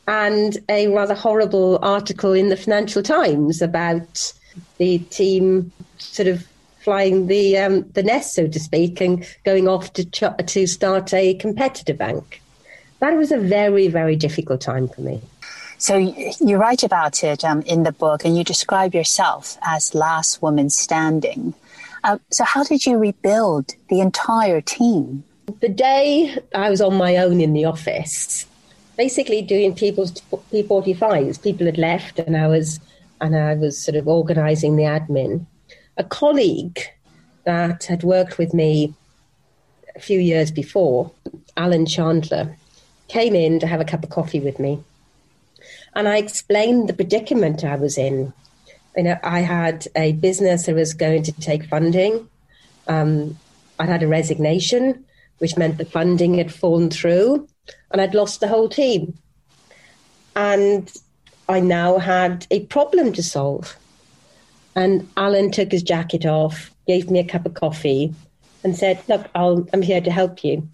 and 0.07 0.59
a 0.68 0.88
rather 0.88 1.14
horrible 1.14 1.79
article 1.83 2.33
in 2.33 2.49
the 2.49 2.57
Financial 2.57 3.03
Times 3.03 3.62
about 3.62 4.33
the 4.79 4.99
team 4.99 5.73
sort 5.99 6.29
of 6.29 6.47
flying 6.81 7.29
the 7.29 7.57
um, 7.57 7.88
the 7.92 8.03
nest, 8.03 8.35
so 8.35 8.47
to 8.47 8.61
speak, 8.61 9.01
and 9.01 9.27
going 9.44 9.66
off 9.66 9.92
to 9.94 10.05
ch- 10.05 10.47
to 10.47 10.66
start 10.66 11.14
a 11.14 11.35
competitor 11.35 11.94
bank. 11.94 12.42
That 13.01 13.16
was 13.16 13.33
a 13.33 13.38
very 13.38 13.88
very 13.88 14.16
difficult 14.16 14.61
time 14.61 14.88
for 14.88 15.01
me. 15.01 15.23
So 15.85 15.99
you 15.99 16.57
write 16.57 16.83
about 16.83 17.23
it 17.23 17.44
um, 17.44 17.61
in 17.61 17.83
the 17.83 17.92
book, 17.92 18.25
and 18.25 18.38
you 18.38 18.42
describe 18.42 18.94
yourself 18.94 19.59
as 19.61 19.94
last 19.94 20.40
woman 20.40 20.70
standing. 20.70 21.53
Uh, 22.03 22.16
so 22.31 22.42
how 22.42 22.64
did 22.64 22.87
you 22.87 22.97
rebuild 22.97 23.75
the 23.90 24.01
entire 24.01 24.62
team? 24.62 25.25
The 25.61 25.68
day 25.68 26.38
I 26.55 26.70
was 26.70 26.81
on 26.81 26.97
my 26.97 27.18
own 27.18 27.38
in 27.38 27.53
the 27.53 27.66
office, 27.66 28.47
basically 28.97 29.42
doing 29.42 29.75
people's 29.75 30.12
P45s, 30.51 31.42
people 31.42 31.66
had 31.66 31.77
left, 31.77 32.18
and 32.18 32.35
I 32.35 32.47
was 32.47 32.81
and 33.20 33.37
I 33.37 33.53
was 33.53 33.79
sort 33.79 33.97
of 33.97 34.09
organising 34.09 34.77
the 34.77 34.85
admin. 34.85 35.44
A 35.99 36.05
colleague 36.05 36.81
that 37.44 37.85
had 37.85 38.05
worked 38.05 38.38
with 38.38 38.55
me 38.55 38.94
a 39.94 40.01
few 40.01 40.18
years 40.18 40.51
before, 40.51 41.12
Alan 41.59 41.85
Chandler, 41.85 42.57
came 43.09 43.35
in 43.35 43.61
to 43.61 43.66
have 43.66 43.83
a 43.83 43.85
cup 43.85 44.03
of 44.03 44.09
coffee 44.09 44.40
with 44.40 44.59
me 44.59 44.83
and 45.94 46.09
I 46.09 46.16
explained 46.16 46.88
the 46.88 46.94
predicament 46.94 47.64
I 47.64 47.76
was 47.76 47.96
in. 47.96 48.33
You 48.96 49.04
know, 49.04 49.18
I 49.22 49.40
had 49.40 49.87
a 49.96 50.12
business 50.12 50.66
that 50.66 50.74
was 50.74 50.94
going 50.94 51.22
to 51.24 51.33
take 51.33 51.64
funding. 51.66 52.28
Um, 52.87 53.38
I'd 53.78 53.88
had 53.88 54.02
a 54.02 54.09
resignation, 54.09 55.04
which 55.38 55.57
meant 55.57 55.78
the 55.78 55.85
funding 55.85 56.35
had 56.35 56.52
fallen 56.52 56.90
through, 56.90 57.48
and 57.90 58.00
I'd 58.00 58.14
lost 58.14 58.40
the 58.40 58.48
whole 58.48 58.68
team. 58.68 59.16
And 60.37 60.92
I 61.48 61.61
now 61.61 61.98
had 61.98 62.46
a 62.50 62.66
problem 62.66 63.12
to 63.12 63.22
solve. 63.22 63.76
And 64.76 65.09
Alan 65.16 65.52
took 65.52 65.70
his 65.70 65.83
jacket 65.83 66.26
off, 66.26 66.72
gave 66.87 67.11
me 67.11 67.20
a 67.20 67.24
cup 67.24 67.46
of 67.46 67.54
coffee, 67.54 68.12
and 68.64 68.76
said, 68.76 69.00
Look, 69.09 69.28
I'll, 69.35 69.66
I'm 69.72 69.83
here 69.83 70.00
to 70.00 70.11
help 70.11 70.42
you. 70.42 70.68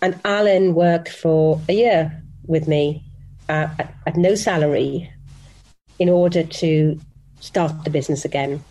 And 0.00 0.18
Alan 0.24 0.74
worked 0.74 1.10
for 1.10 1.60
a 1.68 1.72
year 1.72 2.22
with 2.46 2.66
me 2.66 3.04
at, 3.48 3.94
at 4.06 4.16
no 4.16 4.34
salary 4.34 5.10
in 5.98 6.08
order 6.08 6.42
to 6.42 7.00
start 7.40 7.84
the 7.84 7.90
business 7.90 8.24
again. 8.24 8.62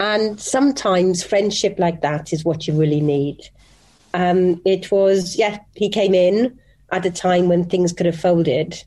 And 0.00 0.40
sometimes 0.40 1.22
friendship 1.22 1.76
like 1.78 2.00
that 2.00 2.32
is 2.32 2.44
what 2.44 2.66
you 2.66 2.78
really 2.78 3.00
need. 3.00 3.38
Um, 4.14 4.60
it 4.64 4.90
was, 4.90 5.36
yeah, 5.36 5.58
he 5.74 5.88
came 5.88 6.14
in 6.14 6.58
at 6.90 7.06
a 7.06 7.10
time 7.10 7.48
when 7.48 7.64
things 7.64 7.92
could 7.92 8.06
have 8.06 8.18
folded, 8.18 8.82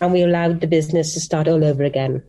and 0.00 0.12
we 0.12 0.22
allowed 0.22 0.60
the 0.60 0.66
business 0.66 1.14
to 1.14 1.20
start 1.20 1.46
all 1.46 1.64
over 1.64 1.84
again. 1.84 2.22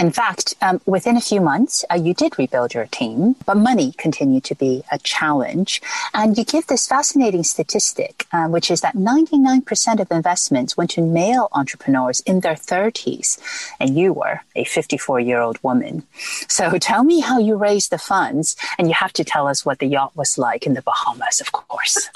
In 0.00 0.12
fact, 0.12 0.54
um, 0.62 0.80
within 0.86 1.16
a 1.16 1.20
few 1.20 1.40
months, 1.40 1.84
uh, 1.90 1.96
you 1.96 2.14
did 2.14 2.38
rebuild 2.38 2.72
your 2.72 2.86
team, 2.86 3.34
but 3.46 3.56
money 3.56 3.92
continued 3.98 4.44
to 4.44 4.54
be 4.54 4.84
a 4.92 4.98
challenge. 4.98 5.82
And 6.14 6.38
you 6.38 6.44
give 6.44 6.68
this 6.68 6.86
fascinating 6.86 7.42
statistic, 7.42 8.24
uh, 8.32 8.46
which 8.46 8.70
is 8.70 8.80
that 8.82 8.94
99% 8.94 10.00
of 10.00 10.10
investments 10.12 10.76
went 10.76 10.90
to 10.90 11.02
male 11.02 11.48
entrepreneurs 11.52 12.20
in 12.20 12.40
their 12.40 12.54
30s, 12.54 13.38
and 13.80 13.96
you 13.96 14.12
were 14.12 14.40
a 14.54 14.64
54 14.64 15.18
year 15.18 15.40
old 15.40 15.58
woman. 15.64 16.04
So 16.48 16.78
tell 16.78 17.02
me 17.02 17.20
how 17.20 17.40
you 17.40 17.56
raised 17.56 17.90
the 17.90 17.98
funds, 17.98 18.54
and 18.78 18.86
you 18.86 18.94
have 18.94 19.12
to 19.14 19.24
tell 19.24 19.48
us 19.48 19.66
what 19.66 19.80
the 19.80 19.86
yacht 19.86 20.12
was 20.14 20.38
like 20.38 20.64
in 20.64 20.74
the 20.74 20.82
Bahamas, 20.82 21.40
of 21.40 21.50
course. 21.50 22.08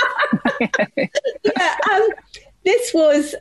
yeah, 0.60 1.76
um, 1.90 2.08
this 2.64 2.94
was 2.94 3.34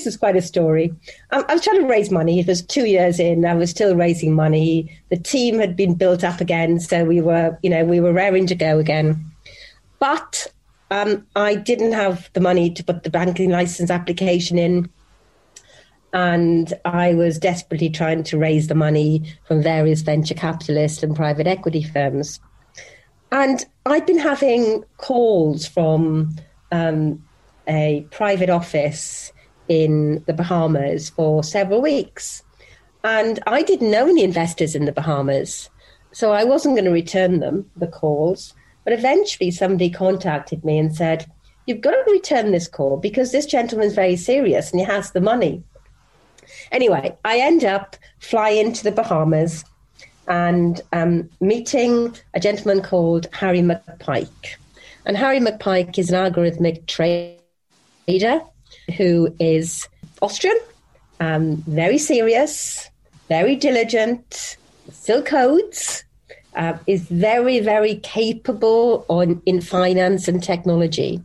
this 0.00 0.14
is 0.14 0.18
quite 0.18 0.36
a 0.36 0.42
story. 0.42 0.94
I, 1.30 1.52
was 1.52 1.62
trying 1.62 1.80
to 1.80 1.86
raise 1.86 2.10
money. 2.10 2.40
It 2.40 2.46
was 2.46 2.62
two 2.62 2.86
years 2.86 3.20
in. 3.20 3.44
I 3.44 3.54
was 3.54 3.70
still 3.70 3.94
raising 3.94 4.34
money. 4.34 4.98
The 5.10 5.18
team 5.18 5.58
had 5.58 5.76
been 5.76 5.94
built 5.94 6.24
up 6.24 6.40
again, 6.40 6.80
so 6.80 7.04
we 7.04 7.20
were, 7.20 7.58
you 7.62 7.68
know, 7.68 7.84
we 7.84 8.00
were 8.00 8.12
raring 8.12 8.46
to 8.46 8.54
go 8.54 8.78
again. 8.78 9.22
But 9.98 10.46
um, 10.90 11.26
I 11.36 11.54
didn't 11.54 11.92
have 11.92 12.30
the 12.32 12.40
money 12.40 12.70
to 12.70 12.82
put 12.82 13.02
the 13.02 13.10
banking 13.10 13.50
license 13.50 13.90
application 13.90 14.58
in, 14.58 14.88
and 16.14 16.72
I 16.86 17.12
was 17.12 17.38
desperately 17.38 17.90
trying 17.90 18.22
to 18.24 18.38
raise 18.38 18.68
the 18.68 18.74
money 18.74 19.22
from 19.46 19.62
various 19.62 20.00
venture 20.00 20.34
capitalists 20.34 21.02
and 21.02 21.14
private 21.14 21.46
equity 21.46 21.82
firms. 21.82 22.40
And 23.30 23.64
I'd 23.84 24.06
been 24.06 24.18
having 24.18 24.82
calls 24.96 25.68
from 25.68 26.36
um, 26.72 27.22
a 27.68 28.06
private 28.10 28.48
office 28.48 29.30
in 29.70 30.22
the 30.26 30.32
Bahamas 30.32 31.10
for 31.10 31.44
several 31.44 31.80
weeks. 31.80 32.42
And 33.04 33.38
I 33.46 33.62
didn't 33.62 33.92
know 33.92 34.08
any 34.08 34.24
investors 34.24 34.74
in 34.74 34.84
the 34.84 34.92
Bahamas. 34.92 35.70
So 36.10 36.32
I 36.32 36.42
wasn't 36.42 36.74
going 36.74 36.86
to 36.86 36.90
return 36.90 37.38
them, 37.38 37.70
the 37.76 37.86
calls. 37.86 38.52
But 38.82 38.92
eventually 38.92 39.52
somebody 39.52 39.88
contacted 39.88 40.64
me 40.64 40.76
and 40.76 40.94
said, 40.94 41.30
You've 41.66 41.82
got 41.82 41.92
to 41.92 42.10
return 42.10 42.50
this 42.50 42.66
call 42.66 42.96
because 42.96 43.30
this 43.30 43.46
gentleman's 43.46 43.94
very 43.94 44.16
serious 44.16 44.72
and 44.72 44.80
he 44.80 44.86
has 44.86 45.12
the 45.12 45.20
money. 45.20 45.62
Anyway, 46.72 47.16
I 47.24 47.38
end 47.38 47.64
up 47.64 47.94
flying 48.18 48.72
to 48.72 48.82
the 48.82 48.90
Bahamas 48.90 49.64
and 50.26 50.80
um, 50.92 51.30
meeting 51.40 52.16
a 52.34 52.40
gentleman 52.40 52.82
called 52.82 53.28
Harry 53.32 53.60
McPike. 53.60 54.56
And 55.06 55.16
Harry 55.16 55.38
McPike 55.38 55.96
is 55.96 56.10
an 56.10 56.16
algorithmic 56.16 56.86
trader 56.86 58.40
who 58.90 59.34
is 59.38 59.88
Austrian, 60.22 60.58
um, 61.20 61.56
very 61.66 61.98
serious, 61.98 62.90
very 63.28 63.56
diligent, 63.56 64.56
still 64.90 65.22
codes, 65.22 66.04
uh, 66.56 66.76
is 66.86 67.02
very, 67.02 67.60
very 67.60 67.96
capable 67.96 69.04
on 69.08 69.40
in 69.46 69.60
finance 69.60 70.28
and 70.28 70.42
technology. 70.42 71.22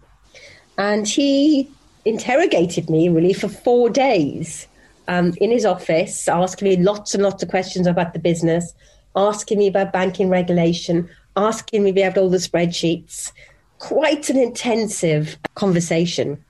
And 0.77 1.07
he 1.07 1.69
interrogated 2.03 2.89
me 2.89 3.09
really 3.09 3.33
for 3.33 3.49
four 3.49 3.89
days 3.89 4.67
um, 5.07 5.33
in 5.37 5.51
his 5.51 5.65
office, 5.65 6.27
asking 6.27 6.67
me 6.69 6.77
lots 6.77 7.13
and 7.13 7.23
lots 7.23 7.41
of 7.41 7.49
questions 7.49 7.87
about 7.87 8.13
the 8.13 8.19
business, 8.19 8.73
asking 9.15 9.59
me 9.59 9.67
about 9.67 9.93
banking 9.93 10.29
regulation, 10.29 11.09
asking 11.35 11.83
me 11.83 11.89
about 11.91 12.17
all 12.17 12.29
the 12.29 12.37
spreadsheets. 12.37 13.31
Quite 13.79 14.29
an 14.29 14.37
intensive 14.37 15.37
conversation. 15.55 16.43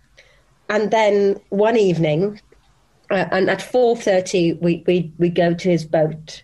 And 0.70 0.92
then 0.92 1.40
one 1.50 1.78
evening, 1.78 2.42
uh, 3.12 3.26
and 3.32 3.50
at 3.50 3.60
4.30, 3.60 4.62
we, 4.62 4.84
we, 4.88 5.12
we 5.18 5.30
go 5.30 5.54
to 5.54 5.70
his 5.70 5.86
boat. 5.86 6.44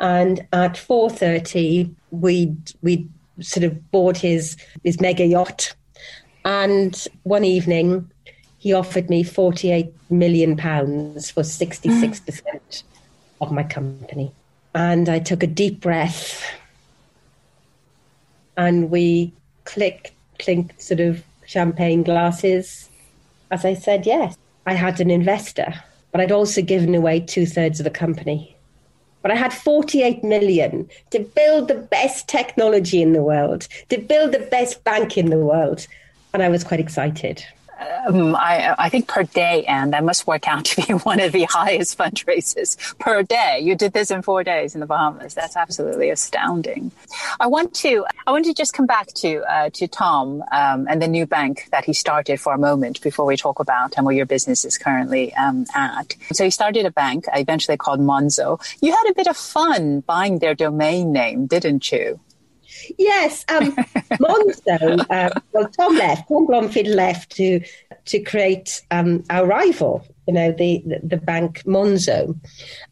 And 0.00 0.40
at 0.52 0.74
4.30, 0.74 1.94
we 2.10 2.56
we 2.82 3.08
sort 3.40 3.64
of 3.64 3.90
bought 3.90 4.16
his, 4.16 4.56
his 4.82 5.00
mega 5.00 5.24
yacht. 5.24 5.74
And 6.44 7.06
one 7.22 7.44
evening, 7.44 8.10
he 8.58 8.72
offered 8.72 9.08
me 9.08 9.22
48 9.22 9.92
million 10.10 10.56
pounds 10.56 11.30
for 11.30 11.42
66% 11.42 12.82
of 13.40 13.52
my 13.52 13.62
company. 13.62 14.32
And 14.74 15.08
I 15.08 15.18
took 15.18 15.42
a 15.42 15.46
deep 15.46 15.80
breath 15.80 16.44
and 18.56 18.90
we 18.90 19.32
clicked, 19.64 20.12
clinked 20.38 20.80
sort 20.82 21.00
of 21.00 21.22
champagne 21.46 22.02
glasses 22.02 22.88
as 23.52 23.64
I 23.64 23.74
said 23.74 24.06
yes. 24.06 24.36
I 24.66 24.74
had 24.74 25.00
an 25.00 25.10
investor, 25.10 25.72
but 26.10 26.20
I'd 26.20 26.32
also 26.32 26.62
given 26.62 26.94
away 26.94 27.20
two 27.20 27.46
thirds 27.46 27.78
of 27.78 27.84
the 27.84 27.90
company. 27.90 28.56
But 29.20 29.30
I 29.30 29.36
had 29.36 29.52
48 29.52 30.24
million 30.24 30.88
to 31.10 31.20
build 31.20 31.68
the 31.68 31.76
best 31.76 32.28
technology 32.28 33.00
in 33.00 33.12
the 33.12 33.22
world, 33.22 33.68
to 33.90 33.98
build 33.98 34.32
the 34.32 34.40
best 34.40 34.82
bank 34.82 35.16
in 35.16 35.30
the 35.30 35.38
world. 35.38 35.86
And 36.34 36.42
I 36.42 36.48
was 36.48 36.64
quite 36.64 36.80
excited 36.80 37.44
um, 38.06 38.34
I, 38.34 38.74
I, 38.78 38.88
think 38.88 39.08
per 39.08 39.24
day, 39.24 39.64
and 39.66 39.92
that 39.92 40.04
must 40.04 40.26
work 40.26 40.48
out 40.48 40.64
to 40.66 40.86
be 40.86 40.92
one 41.04 41.20
of 41.20 41.32
the 41.32 41.44
highest 41.44 41.98
fundraisers 41.98 42.76
per 42.98 43.22
day. 43.22 43.60
You 43.62 43.74
did 43.74 43.92
this 43.92 44.10
in 44.10 44.22
four 44.22 44.44
days 44.44 44.74
in 44.74 44.80
the 44.80 44.86
Bahamas. 44.86 45.34
That's 45.34 45.56
absolutely 45.56 46.10
astounding. 46.10 46.92
I 47.40 47.46
want 47.46 47.74
to, 47.76 48.04
I 48.26 48.32
want 48.32 48.44
to 48.46 48.54
just 48.54 48.72
come 48.72 48.86
back 48.86 49.08
to 49.14 49.42
uh, 49.50 49.70
to 49.70 49.88
Tom 49.88 50.42
um, 50.52 50.86
and 50.88 51.00
the 51.00 51.08
new 51.08 51.26
bank 51.26 51.68
that 51.70 51.84
he 51.84 51.92
started 51.92 52.40
for 52.40 52.54
a 52.54 52.58
moment 52.58 53.00
before 53.02 53.26
we 53.26 53.36
talk 53.36 53.60
about 53.60 53.94
and 53.96 54.06
where 54.06 54.14
your 54.14 54.26
business 54.26 54.64
is 54.64 54.78
currently 54.78 55.34
um, 55.34 55.66
at. 55.74 56.16
So 56.32 56.44
he 56.44 56.50
started 56.50 56.86
a 56.86 56.90
bank, 56.90 57.26
eventually 57.32 57.76
called 57.76 58.00
Monzo. 58.00 58.60
You 58.80 58.92
had 58.92 59.10
a 59.10 59.14
bit 59.14 59.26
of 59.26 59.36
fun 59.36 60.00
buying 60.00 60.38
their 60.38 60.54
domain 60.54 61.12
name, 61.12 61.46
didn't 61.46 61.90
you? 61.92 62.20
Yes, 62.98 63.44
um, 63.48 63.72
Monzo. 64.20 65.06
Uh, 65.10 65.30
well, 65.52 65.68
Tom 65.68 65.96
left. 65.96 66.28
Tom 66.28 66.46
Blomfield 66.46 66.88
left 66.88 67.30
to 67.36 67.60
to 68.06 68.20
create 68.20 68.82
um, 68.90 69.24
our 69.30 69.46
rival. 69.46 70.06
You 70.26 70.34
know, 70.34 70.52
the, 70.52 70.82
the, 70.86 71.00
the 71.02 71.16
bank 71.16 71.62
Monzo, 71.64 72.38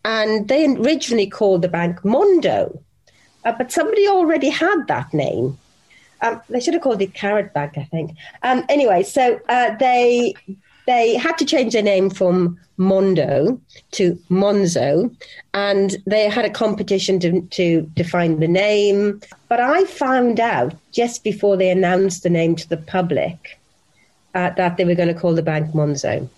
and 0.05 0.49
they 0.49 0.67
originally 0.67 1.29
called 1.29 1.63
the 1.63 1.69
bank 1.69 2.05
Mondo, 2.05 2.83
uh, 3.45 3.53
but 3.57 3.71
somebody 3.71 4.09
already 4.09 4.49
had 4.49 4.87
that 4.89 5.15
name. 5.15 5.57
Um, 6.23 6.41
they 6.49 6.61
should 6.61 6.75
have 6.75 6.83
called 6.83 7.01
it 7.01 7.15
Carrot 7.15 7.55
Bank, 7.55 7.79
I 7.79 7.85
think. 7.85 8.17
Um, 8.43 8.65
anyway, 8.69 9.05
so 9.05 9.41
uh, 9.49 9.77
they 9.77 10.35
they 10.91 11.15
had 11.15 11.39
to 11.39 11.45
change 11.45 11.73
their 11.73 11.85
name 11.85 12.11
from 12.11 12.59
Mondo 12.77 13.61
to 13.93 14.19
Monzo, 14.29 15.15
and 15.55 15.97
they 16.05 16.29
had 16.29 16.45
a 16.45 16.51
competition 16.51 17.21
to, 17.21 17.43
to 17.43 17.83
define 17.95 18.41
the 18.41 18.49
name. 18.49 19.21
But 19.49 19.61
I 19.61 19.85
found 19.85 20.41
out 20.41 20.75
just 20.91 21.23
before 21.23 21.57
they 21.57 21.71
announced 21.71 22.25
the 22.25 22.31
name 22.31 22.57
to 22.57 22.69
the 22.69 22.77
public 22.77 23.61
uh, 24.35 24.51
that 24.57 24.77
they 24.77 24.85
were 24.85 24.97
going 24.97 25.15
to 25.15 25.21
call 25.21 25.35
the 25.35 25.43
bank 25.43 25.73
Monzo. 25.75 26.29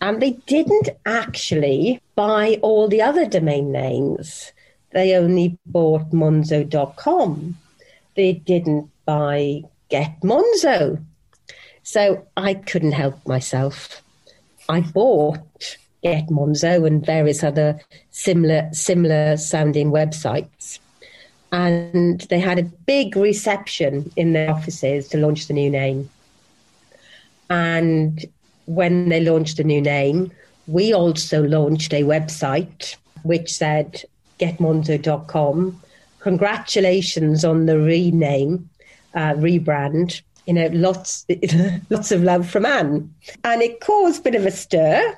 And 0.00 0.22
they 0.22 0.32
didn't 0.46 0.90
actually 1.04 2.00
buy 2.14 2.60
all 2.62 2.86
the 2.86 3.02
other 3.02 3.26
domain 3.26 3.72
names. 3.72 4.52
They 4.92 5.16
only 5.16 5.58
bought 5.66 6.10
monzo.com. 6.10 7.56
They 8.14 8.34
didn't 8.34 8.90
buy 9.06 9.62
Get 9.88 10.20
Monzo. 10.22 11.04
So 11.82 12.26
I 12.36 12.54
couldn't 12.54 12.92
help 12.92 13.26
myself. 13.26 14.02
I 14.68 14.80
bought 14.80 15.76
Get 16.02 16.26
Monzo 16.28 16.84
and 16.86 17.04
various 17.04 17.44
other 17.44 17.80
similar 18.10 18.68
similar 18.72 19.36
sounding 19.36 19.92
websites. 19.92 20.80
And 21.52 22.20
they 22.22 22.40
had 22.40 22.58
a 22.58 22.64
big 22.64 23.14
reception 23.14 24.10
in 24.16 24.32
their 24.32 24.50
offices 24.50 25.08
to 25.08 25.18
launch 25.18 25.46
the 25.46 25.54
new 25.54 25.70
name. 25.70 26.10
And 27.50 28.24
when 28.66 29.10
they 29.10 29.20
launched 29.20 29.58
the 29.58 29.64
new 29.64 29.80
name, 29.80 30.32
we 30.66 30.94
also 30.94 31.42
launched 31.42 31.92
a 31.92 32.02
website 32.02 32.96
which 33.22 33.52
said 33.52 34.02
getmonzo.com. 34.40 35.80
Congratulations 36.20 37.44
on 37.44 37.66
the 37.66 37.78
rename, 37.78 38.68
uh, 39.14 39.34
rebrand 39.34 40.22
you 40.46 40.54
know, 40.54 40.68
lots 40.72 41.26
lots 41.90 42.10
of 42.10 42.22
love 42.22 42.48
from 42.48 42.66
Anne, 42.66 43.12
and 43.44 43.62
it 43.62 43.80
caused 43.80 44.20
a 44.20 44.22
bit 44.22 44.34
of 44.34 44.46
a 44.46 44.50
stir. 44.50 45.16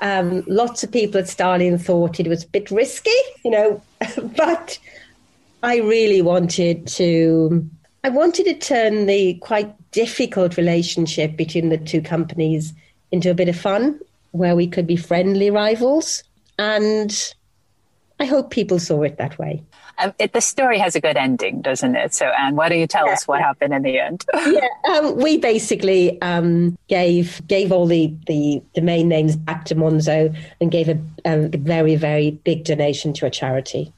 Um, 0.00 0.44
lots 0.46 0.82
of 0.82 0.90
people 0.90 1.20
at 1.20 1.28
Starling 1.28 1.76
thought 1.76 2.20
it 2.20 2.26
was 2.26 2.44
a 2.44 2.48
bit 2.48 2.70
risky, 2.70 3.10
you 3.44 3.50
know, 3.50 3.82
but 4.36 4.78
I 5.62 5.78
really 5.78 6.22
wanted 6.22 6.86
to. 6.88 7.68
I 8.02 8.08
wanted 8.08 8.44
to 8.44 8.54
turn 8.54 9.06
the 9.06 9.34
quite 9.34 9.74
difficult 9.90 10.56
relationship 10.56 11.36
between 11.36 11.68
the 11.68 11.76
two 11.76 12.00
companies 12.00 12.72
into 13.12 13.30
a 13.30 13.34
bit 13.34 13.48
of 13.48 13.56
fun, 13.56 14.00
where 14.30 14.56
we 14.56 14.66
could 14.66 14.86
be 14.86 14.96
friendly 14.96 15.50
rivals, 15.50 16.22
and 16.58 17.34
I 18.18 18.24
hope 18.24 18.50
people 18.50 18.78
saw 18.78 19.02
it 19.02 19.18
that 19.18 19.38
way. 19.38 19.62
Um, 19.98 20.14
it, 20.18 20.32
the 20.32 20.40
story 20.40 20.78
has 20.78 20.94
a 20.94 21.00
good 21.00 21.16
ending, 21.16 21.60
doesn't 21.60 21.96
it? 21.96 22.14
So, 22.14 22.26
Anne, 22.26 22.56
why 22.56 22.68
don't 22.68 22.78
you 22.78 22.86
tell 22.86 23.06
yeah, 23.06 23.12
us 23.12 23.28
what 23.28 23.40
yeah. 23.40 23.46
happened 23.46 23.74
in 23.74 23.82
the 23.82 23.98
end? 23.98 24.24
yeah, 24.34 24.68
um, 24.88 25.16
we 25.16 25.38
basically 25.38 26.20
um, 26.22 26.76
gave 26.88 27.46
gave 27.46 27.72
all 27.72 27.86
the, 27.86 28.14
the 28.26 28.62
domain 28.74 29.08
names 29.08 29.36
back 29.36 29.64
to 29.66 29.74
Monzo 29.74 30.34
and 30.60 30.70
gave 30.70 30.88
a, 30.88 30.98
a 31.24 31.48
very 31.48 31.96
very 31.96 32.30
big 32.30 32.64
donation 32.64 33.12
to 33.14 33.26
a 33.26 33.30
charity. 33.30 33.92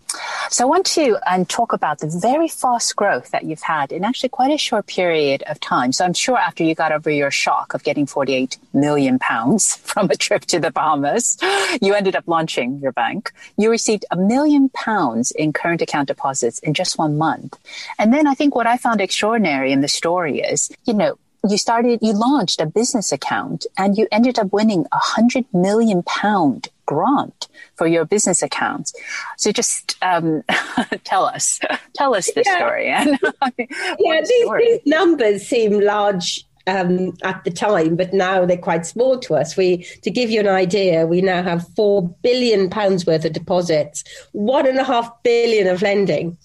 So 0.51 0.65
I 0.65 0.67
want 0.69 0.87
to 0.87 1.19
um, 1.27 1.47
talk 1.47 1.73
about 1.73 1.99
the 2.01 2.07
very 2.07 2.49
fast 2.49 2.95
growth 2.97 3.31
that 3.31 3.45
you've 3.45 3.63
had 3.63 3.93
in 3.93 4.05
actually 4.05 4.29
quite 4.29 4.53
a 4.53 4.59
short 4.59 4.87
period 4.87 5.43
of 5.45 5.61
time. 5.61 5.93
So 5.93 6.05
I'm 6.05 6.13
sure 6.13 6.37
after 6.37 6.63
you 6.63 6.75
got 6.75 6.93
over 6.93 7.11
your 7.11 7.31
shock 7.31 7.75
of 7.75 7.85
getting 7.85 8.07
48 8.07 8.59
million 8.73 9.19
pounds 9.19 9.77
from 9.85 10.11
a 10.11 10.17
trip 10.17 10.43
to 10.47 10.61
the 10.61 10.71
Bahamas, 10.71 11.39
you 11.81 11.95
ended 11.95 12.17
up 12.17 12.25
launching 12.27 12.79
your 12.81 12.93
bank. 12.93 13.33
You 13.57 13.71
received 13.71 14.05
a 14.11 14.17
million 14.17 14.69
pounds 14.71 15.31
in 15.31 15.53
current 15.53 15.83
account 15.83 16.09
deposits 16.09 16.59
in 16.61 16.75
just 16.75 16.99
one 16.99 17.17
month. 17.17 17.59
And 17.99 18.13
then 18.13 18.27
I 18.27 18.35
think 18.35 18.55
what 18.55 18.67
I 18.67 18.77
found 18.77 19.01
extraordinary 19.01 19.73
in 19.73 19.81
the 19.81 19.89
story 19.89 20.41
is, 20.41 20.71
you 20.85 20.95
know, 20.95 21.19
you 21.49 21.59
started, 21.59 21.99
you 22.03 22.13
launched 22.13 22.61
a 22.61 22.67
business 22.67 23.13
account 23.13 23.67
and 23.77 23.99
you 23.99 24.07
ended 24.13 24.39
up 24.39 24.53
winning 24.53 24.87
a 24.93 24.99
hundred 24.99 25.45
million 25.53 26.03
pound 26.05 26.69
grant 26.87 27.49
for 27.75 27.87
your 27.87 28.05
business 28.05 28.43
accounts. 28.43 28.93
So 29.37 29.51
just 29.51 29.97
um, 30.03 30.43
tell 31.05 31.25
us, 31.25 31.59
tell 31.95 32.15
us 32.15 32.31
this 32.35 32.47
yeah. 32.47 32.57
story. 32.57 32.89
And 32.91 33.19
yeah, 33.99 34.21
these, 34.21 34.51
these, 34.59 34.81
numbers 34.87 35.47
seem 35.47 35.81
large 35.81 36.47
um, 36.67 37.17
at 37.25 37.43
the 37.45 37.51
time, 37.51 37.97
but 37.97 38.13
now 38.13 38.47
they're 38.47 38.57
quite 38.57 38.87
small 38.87 39.19
to 39.21 39.35
us. 39.35 39.57
We, 39.57 39.85
to 40.03 40.11
give 40.11 40.31
you 40.31 40.41
an 40.41 40.49
idea, 40.49 41.07
we 41.07 41.21
now 41.21 41.43
have 41.43 41.67
four 41.75 42.09
billion 42.23 42.71
pounds 42.71 43.05
worth 43.05 43.25
of 43.25 43.33
deposits, 43.33 44.05
one 44.33 44.67
and 44.67 44.79
a 44.79 44.85
half 44.85 45.11
billion 45.23 45.67
of 45.67 45.83
lending. 45.83 46.37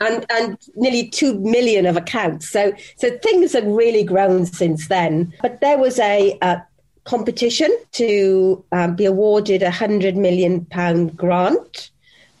And 0.00 0.26
and 0.30 0.58
nearly 0.76 1.08
two 1.08 1.38
million 1.40 1.86
of 1.86 1.96
accounts. 1.96 2.48
So 2.48 2.72
so 2.96 3.10
things 3.18 3.52
have 3.52 3.66
really 3.66 4.04
grown 4.04 4.46
since 4.46 4.88
then. 4.88 5.32
But 5.42 5.60
there 5.60 5.78
was 5.78 5.98
a, 5.98 6.38
a 6.42 6.62
competition 7.04 7.74
to 7.92 8.64
um, 8.72 8.96
be 8.96 9.04
awarded 9.04 9.62
a 9.62 9.70
hundred 9.70 10.16
million 10.16 10.64
pound 10.66 11.16
grant 11.16 11.90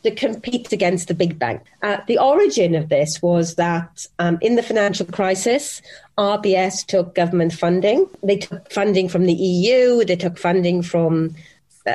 to 0.02 0.10
compete 0.10 0.70
against 0.72 1.08
the 1.08 1.14
big 1.14 1.38
bank. 1.38 1.62
Uh, 1.82 1.96
the 2.06 2.18
origin 2.18 2.74
of 2.74 2.90
this 2.90 3.22
was 3.22 3.54
that 3.54 4.06
um, 4.18 4.38
in 4.42 4.54
the 4.54 4.62
financial 4.62 5.06
crisis, 5.06 5.80
RBS 6.18 6.84
took 6.86 7.14
government 7.14 7.54
funding. 7.54 8.06
They 8.22 8.36
took 8.36 8.70
funding 8.70 9.08
from 9.08 9.24
the 9.24 9.32
EU. 9.32 10.04
They 10.04 10.16
took 10.16 10.38
funding 10.38 10.82
from 10.82 11.34
uh, 11.86 11.94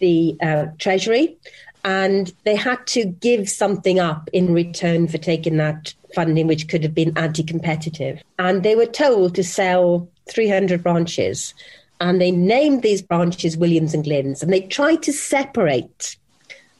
the 0.00 0.36
uh, 0.42 0.66
Treasury 0.78 1.36
and 1.84 2.32
they 2.44 2.56
had 2.56 2.86
to 2.88 3.04
give 3.04 3.48
something 3.48 4.00
up 4.00 4.28
in 4.32 4.54
return 4.54 5.06
for 5.06 5.18
taking 5.18 5.58
that 5.58 5.94
funding, 6.14 6.46
which 6.46 6.68
could 6.68 6.82
have 6.82 6.94
been 6.94 7.16
anti 7.16 7.42
competitive. 7.42 8.22
And 8.38 8.62
they 8.62 8.74
were 8.74 8.86
told 8.86 9.34
to 9.34 9.44
sell 9.44 10.08
300 10.30 10.82
branches. 10.82 11.52
And 12.00 12.20
they 12.20 12.30
named 12.30 12.82
these 12.82 13.02
branches 13.02 13.56
Williams 13.56 13.94
and 13.94 14.02
Glyn's. 14.02 14.42
And 14.42 14.52
they 14.52 14.62
tried 14.62 15.02
to 15.04 15.12
separate 15.12 16.16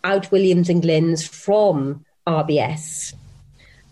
out 0.03 0.31
Williams 0.33 0.69
and 0.69 0.83
Glyn's 0.83 1.27
from 1.27 2.05
RBS. 2.27 3.15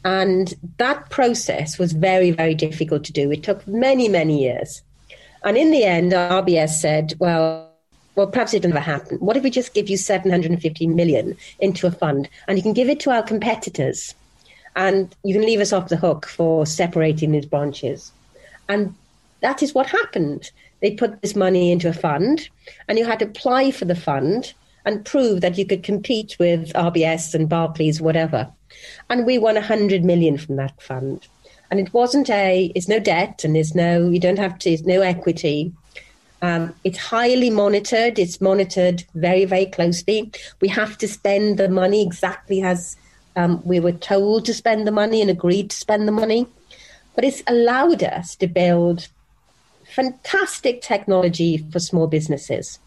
And 0.05 0.55
that 0.79 1.11
process 1.11 1.79
was 1.79 1.93
very, 1.93 2.31
very 2.33 2.55
difficult 2.55 3.05
to 3.05 3.13
do. 3.13 3.31
It 3.31 3.43
took 3.43 3.67
many, 3.69 4.09
many 4.09 4.43
years. 4.43 4.83
And 5.45 5.57
in 5.57 5.71
the 5.71 5.85
end, 5.85 6.13
RBS 6.13 6.71
said, 6.71 7.15
well, 7.19 7.62
well, 8.15 8.27
perhaps 8.27 8.53
it 8.53 8.65
never 8.65 8.81
happen. 8.81 9.19
What 9.19 9.37
if 9.37 9.43
we 9.43 9.51
just 9.51 9.75
give 9.75 9.89
you 9.89 9.97
750 9.97 10.87
million 10.87 11.37
into 11.61 11.87
a 11.87 11.91
fund 11.91 12.29
and 12.47 12.59
you 12.59 12.63
can 12.63 12.75
give 12.75 12.89
it 12.89 13.01
to 13.01 13.11
our 13.11 13.23
competitors 13.23 14.15
and 14.77 15.15
you 15.23 15.35
can 15.35 15.47
leave 15.47 15.61
us 15.61 15.73
off 15.73 15.89
the 15.89 15.97
hook 15.97 16.27
for 16.27 16.67
separating 16.67 17.33
these 17.33 17.47
branches? 17.47 18.13
And 18.69 18.95
that 19.41 19.63
is 19.63 19.75
what 19.75 19.87
happened. 19.87 20.51
They 20.81 20.93
put 20.93 21.23
this 21.23 21.35
money 21.35 21.73
into 21.73 21.89
a 21.89 21.95
fund 21.95 22.49
and 22.89 22.99
you 22.99 23.07
had 23.07 23.21
to 23.21 23.27
apply 23.27 23.71
for 23.71 23.87
the 23.87 23.97
fund 23.97 24.53
and 24.85 25.05
prove 25.05 25.41
that 25.41 25.57
you 25.57 25.65
could 25.65 25.83
compete 25.83 26.37
with 26.39 26.73
RBS 26.73 27.35
and 27.35 27.49
Barclays, 27.49 28.01
whatever. 28.01 28.51
And 29.09 29.25
we 29.25 29.39
won 29.39 29.55
100 29.55 30.05
million 30.05 30.37
from 30.37 30.57
that 30.57 30.81
fund. 30.83 31.27
And 31.71 31.81
it 31.81 31.95
wasn't 31.95 32.29
a, 32.29 32.71
it's 32.75 32.89
no 32.89 32.99
debt 32.99 33.45
and 33.45 33.57
there's 33.57 33.75
no, 33.75 34.11
you 34.11 34.21
don't 34.21 34.39
have 34.39 34.59
to, 34.59 34.71
there's 34.71 34.85
no 34.85 35.01
equity 35.01 35.73
um, 36.43 36.74
it's 36.82 36.99
highly 36.99 37.51
monitored. 37.51 38.18
It's 38.18 38.40
monitored 38.40 39.05
very, 39.14 39.45
very 39.45 39.66
closely. 39.66 40.32
We 40.61 40.68
have 40.68 40.99
to 40.99 41.09
spend 41.09 41.57
the 41.59 41.68
money 41.68 42.03
exactly 42.03 42.62
as 42.62 42.97
um, 43.36 43.62
we 43.64 43.78
were 43.78 43.93
told 43.93 44.45
to 44.47 44.55
spend 44.55 44.86
the 44.86 44.93
money 44.93 45.20
and 45.20 45.30
agreed 45.30 45.70
to 45.70 45.76
spend 45.76 46.07
the 46.07 46.12
money. 46.12 46.49
But 47.14 47.24
it's 47.24 47.45
allowed 47.47 48.03
us 48.03 48.34
to 48.36 48.49
build 48.49 49.09
fantastic 49.84 50.82
technology 50.82 51.59
for 51.59 51.78
small 51.78 52.09
businesses. 52.09 52.80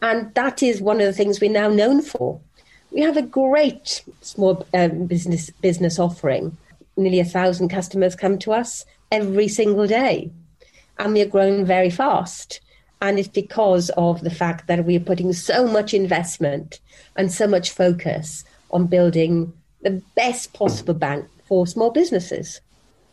And 0.00 0.32
that 0.34 0.62
is 0.62 0.80
one 0.80 0.98
of 1.00 1.06
the 1.06 1.12
things 1.12 1.40
we're 1.40 1.50
now 1.50 1.68
known 1.68 2.00
for. 2.00 2.40
We 2.90 3.02
have 3.02 3.18
a 3.18 3.22
great 3.22 4.02
small 4.22 4.66
um, 4.72 5.06
business 5.06 5.50
business 5.50 5.98
offering. 5.98 6.56
Nearly 6.96 7.20
a 7.20 7.24
thousand 7.24 7.68
customers 7.68 8.16
come 8.16 8.38
to 8.38 8.52
us 8.52 8.86
every 9.12 9.48
single 9.48 9.86
day 9.86 10.30
and 11.00 11.14
we 11.14 11.22
are 11.22 11.26
growing 11.26 11.64
very 11.64 11.90
fast. 11.90 12.60
And 13.00 13.18
it's 13.18 13.28
because 13.28 13.90
of 13.96 14.20
the 14.20 14.30
fact 14.30 14.66
that 14.66 14.84
we 14.84 14.96
are 14.96 15.00
putting 15.00 15.32
so 15.32 15.66
much 15.66 15.94
investment 15.94 16.80
and 17.16 17.32
so 17.32 17.46
much 17.46 17.70
focus 17.70 18.44
on 18.70 18.86
building 18.86 19.54
the 19.80 20.02
best 20.14 20.52
possible 20.52 20.92
bank 20.92 21.26
for 21.48 21.66
small 21.66 21.90
businesses. 21.90 22.60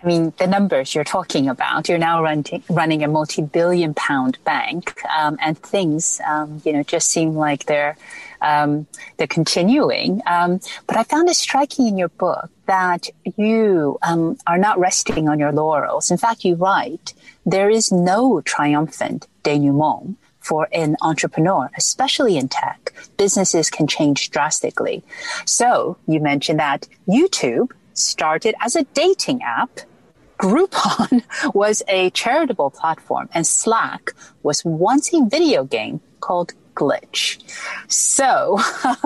I 0.03 0.05
mean, 0.05 0.33
the 0.37 0.45
numbers 0.45 0.93
you're 0.93 1.05
talking 1.05 1.47
about, 1.47 1.87
you're 1.89 1.97
now 1.97 2.21
running, 2.21 2.61
running 2.69 3.03
a 3.03 3.07
multi 3.07 3.41
billion 3.41 3.93
pound 3.95 4.37
bank, 4.43 5.01
um, 5.05 5.37
and 5.41 5.57
things, 5.57 6.21
um, 6.27 6.61
you 6.65 6.73
know, 6.73 6.83
just 6.83 7.09
seem 7.09 7.35
like 7.35 7.65
they're, 7.65 7.97
um, 8.41 8.85
they're 9.15 9.25
continuing. 9.25 10.21
Um, 10.27 10.59
but 10.85 10.97
I 10.97 11.03
found 11.03 11.29
it 11.29 11.35
striking 11.35 11.87
in 11.87 11.97
your 11.97 12.09
book 12.09 12.51
that 12.67 13.09
you 13.37 13.97
um, 14.03 14.37
are 14.45 14.59
not 14.59 14.77
resting 14.77 15.29
on 15.29 15.39
your 15.39 15.51
laurels. 15.51 16.11
In 16.11 16.17
fact, 16.17 16.43
you 16.45 16.55
write 16.55 17.13
there 17.47 17.69
is 17.69 17.93
no 17.93 18.41
triumphant 18.41 19.25
denouement 19.41 20.17
for 20.41 20.67
an 20.73 20.97
entrepreneur, 21.01 21.71
especially 21.77 22.37
in 22.37 22.49
tech. 22.49 22.93
Businesses 23.17 23.69
can 23.69 23.87
change 23.87 24.29
drastically. 24.31 25.01
So 25.45 25.97
you 26.07 26.19
mentioned 26.19 26.59
that 26.59 26.89
YouTube 27.07 27.71
started 27.93 28.53
as 28.59 28.75
a 28.75 28.83
dating 28.83 29.41
app. 29.43 29.79
Groupon 30.37 31.23
was 31.55 31.81
a 31.87 32.11
charitable 32.11 32.69
platform 32.69 33.27
and 33.33 33.47
Slack 33.47 34.11
was 34.43 34.63
once 34.63 35.11
a 35.13 35.25
video 35.25 35.63
game 35.63 35.99
called 36.19 36.53
Glitch. 36.75 37.41
So, 37.89 38.59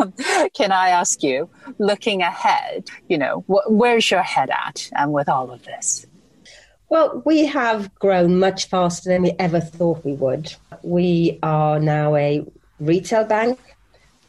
can 0.54 0.74
I 0.74 0.90
ask 0.90 1.24
you, 1.24 1.50
looking 1.78 2.22
ahead, 2.22 2.90
you 3.08 3.18
know, 3.18 3.46
wh- 3.48 3.72
where's 3.72 4.12
your 4.12 4.24
head 4.24 4.50
at 4.50 4.90
um, 4.98 5.14
with 5.14 5.30
all 5.30 5.52
of 5.52 5.64
this? 5.64 6.06
Well, 6.92 7.22
we 7.24 7.46
have 7.46 7.96
grown 7.96 8.38
much 8.38 8.66
faster 8.66 9.10
than 9.10 9.22
we 9.22 9.32
ever 9.40 9.62
thought 9.62 10.04
we 10.04 10.12
would. 10.12 10.54
We 10.84 11.40
are 11.42 11.80
now 11.80 12.18
a 12.18 12.46
retail 12.82 13.24
bank 13.24 13.58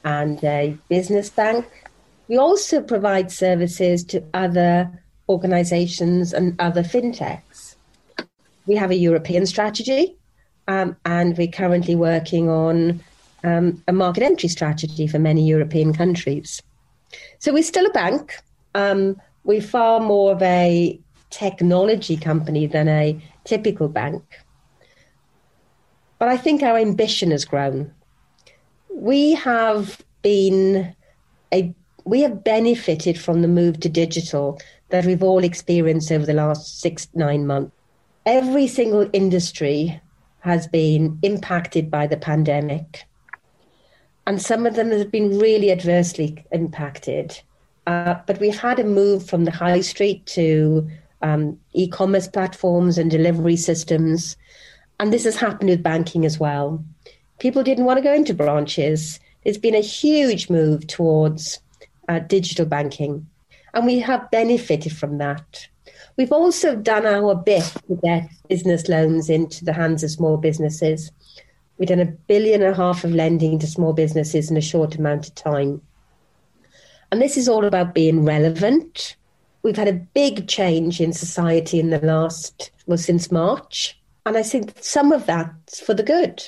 and 0.04 0.42
a 0.44 0.78
business 0.88 1.28
bank. 1.28 1.66
We 2.28 2.36
also 2.36 2.80
provide 2.80 3.32
services 3.32 4.04
to 4.04 4.22
other 4.32 4.88
organizations 5.28 6.32
and 6.32 6.54
other 6.60 6.84
fintechs. 6.84 7.74
We 8.66 8.76
have 8.76 8.92
a 8.92 8.96
European 8.96 9.44
strategy, 9.44 10.14
um, 10.68 10.94
and 11.04 11.36
we're 11.36 11.48
currently 11.48 11.96
working 11.96 12.48
on 12.48 13.02
um, 13.42 13.82
a 13.88 13.92
market 13.92 14.22
entry 14.22 14.48
strategy 14.48 15.08
for 15.08 15.18
many 15.18 15.44
European 15.44 15.92
countries. 15.92 16.62
So 17.40 17.52
we're 17.52 17.64
still 17.64 17.86
a 17.86 17.92
bank. 17.92 18.36
Um, 18.76 19.20
we're 19.42 19.60
far 19.60 19.98
more 19.98 20.30
of 20.30 20.40
a 20.42 21.00
technology 21.32 22.16
company 22.16 22.66
than 22.66 22.88
a 22.88 23.20
typical 23.44 23.88
bank. 23.88 24.22
But 26.18 26.28
I 26.28 26.36
think 26.36 26.62
our 26.62 26.78
ambition 26.78 27.32
has 27.32 27.44
grown. 27.44 27.92
We 28.94 29.34
have 29.34 30.00
been 30.22 30.94
a 31.52 31.74
we 32.04 32.20
have 32.20 32.44
benefited 32.44 33.18
from 33.18 33.42
the 33.42 33.48
move 33.48 33.80
to 33.80 33.88
digital 33.88 34.60
that 34.90 35.06
we've 35.06 35.22
all 35.22 35.44
experienced 35.44 36.12
over 36.12 36.26
the 36.26 36.32
last 36.32 36.80
six, 36.80 37.08
nine 37.14 37.46
months. 37.46 37.72
Every 38.26 38.66
single 38.66 39.08
industry 39.12 40.00
has 40.40 40.66
been 40.66 41.18
impacted 41.22 41.90
by 41.90 42.06
the 42.06 42.16
pandemic. 42.16 43.04
And 44.26 44.42
some 44.42 44.66
of 44.66 44.74
them 44.74 44.90
have 44.90 45.10
been 45.10 45.38
really 45.38 45.70
adversely 45.70 46.44
impacted. 46.52 47.40
Uh, 47.86 48.14
but 48.26 48.40
we've 48.40 48.58
had 48.58 48.78
a 48.78 48.84
move 48.84 49.28
from 49.28 49.44
the 49.44 49.50
high 49.50 49.80
street 49.80 50.24
to 50.26 50.88
um, 51.22 51.58
e 51.72 51.88
commerce 51.88 52.28
platforms 52.28 52.98
and 52.98 53.10
delivery 53.10 53.56
systems. 53.56 54.36
And 55.00 55.12
this 55.12 55.24
has 55.24 55.36
happened 55.36 55.70
with 55.70 55.82
banking 55.82 56.24
as 56.24 56.38
well. 56.38 56.84
People 57.38 57.62
didn't 57.62 57.84
want 57.84 57.98
to 57.98 58.02
go 58.02 58.14
into 58.14 58.34
branches. 58.34 59.18
There's 59.42 59.58
been 59.58 59.74
a 59.74 59.80
huge 59.80 60.48
move 60.48 60.86
towards 60.86 61.60
uh, 62.08 62.20
digital 62.20 62.66
banking, 62.66 63.26
and 63.74 63.86
we 63.86 63.98
have 64.00 64.30
benefited 64.30 64.96
from 64.96 65.18
that. 65.18 65.66
We've 66.16 66.32
also 66.32 66.76
done 66.76 67.06
our 67.06 67.34
bit 67.34 67.64
to 67.88 67.98
get 68.02 68.28
business 68.48 68.88
loans 68.88 69.30
into 69.30 69.64
the 69.64 69.72
hands 69.72 70.04
of 70.04 70.10
small 70.10 70.36
businesses. 70.36 71.10
We've 71.78 71.88
done 71.88 72.00
a 72.00 72.04
billion 72.04 72.62
and 72.62 72.74
a 72.74 72.76
half 72.76 73.02
of 73.02 73.12
lending 73.12 73.58
to 73.58 73.66
small 73.66 73.92
businesses 73.92 74.50
in 74.50 74.56
a 74.56 74.60
short 74.60 74.96
amount 74.96 75.26
of 75.26 75.34
time. 75.34 75.80
And 77.10 77.20
this 77.20 77.36
is 77.36 77.48
all 77.48 77.64
about 77.64 77.94
being 77.94 78.24
relevant 78.24 79.16
we've 79.62 79.76
had 79.76 79.88
a 79.88 79.92
big 79.92 80.48
change 80.48 81.00
in 81.00 81.12
society 81.12 81.78
in 81.78 81.90
the 81.90 82.00
last, 82.00 82.70
well, 82.86 82.98
since 82.98 83.30
March. 83.30 83.98
And 84.26 84.36
I 84.36 84.42
think 84.42 84.72
some 84.80 85.12
of 85.12 85.26
that's 85.26 85.80
for 85.80 85.94
the 85.94 86.02
good. 86.02 86.44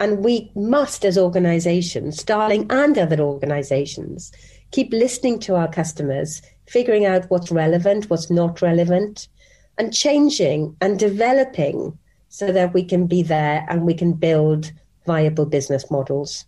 And 0.00 0.24
we 0.24 0.50
must, 0.54 1.04
as 1.04 1.16
organizations, 1.16 2.20
Starling 2.20 2.66
and 2.70 2.98
other 2.98 3.20
organizations, 3.20 4.32
keep 4.72 4.92
listening 4.92 5.38
to 5.40 5.54
our 5.54 5.68
customers, 5.68 6.42
figuring 6.66 7.06
out 7.06 7.30
what's 7.30 7.50
relevant, 7.52 8.10
what's 8.10 8.30
not 8.30 8.60
relevant, 8.60 9.28
and 9.78 9.92
changing 9.92 10.76
and 10.80 10.98
developing 10.98 11.96
so 12.28 12.50
that 12.50 12.74
we 12.74 12.84
can 12.84 13.06
be 13.06 13.22
there 13.22 13.64
and 13.68 13.82
we 13.82 13.94
can 13.94 14.12
build 14.12 14.72
viable 15.06 15.46
business 15.46 15.90
models. 15.90 16.44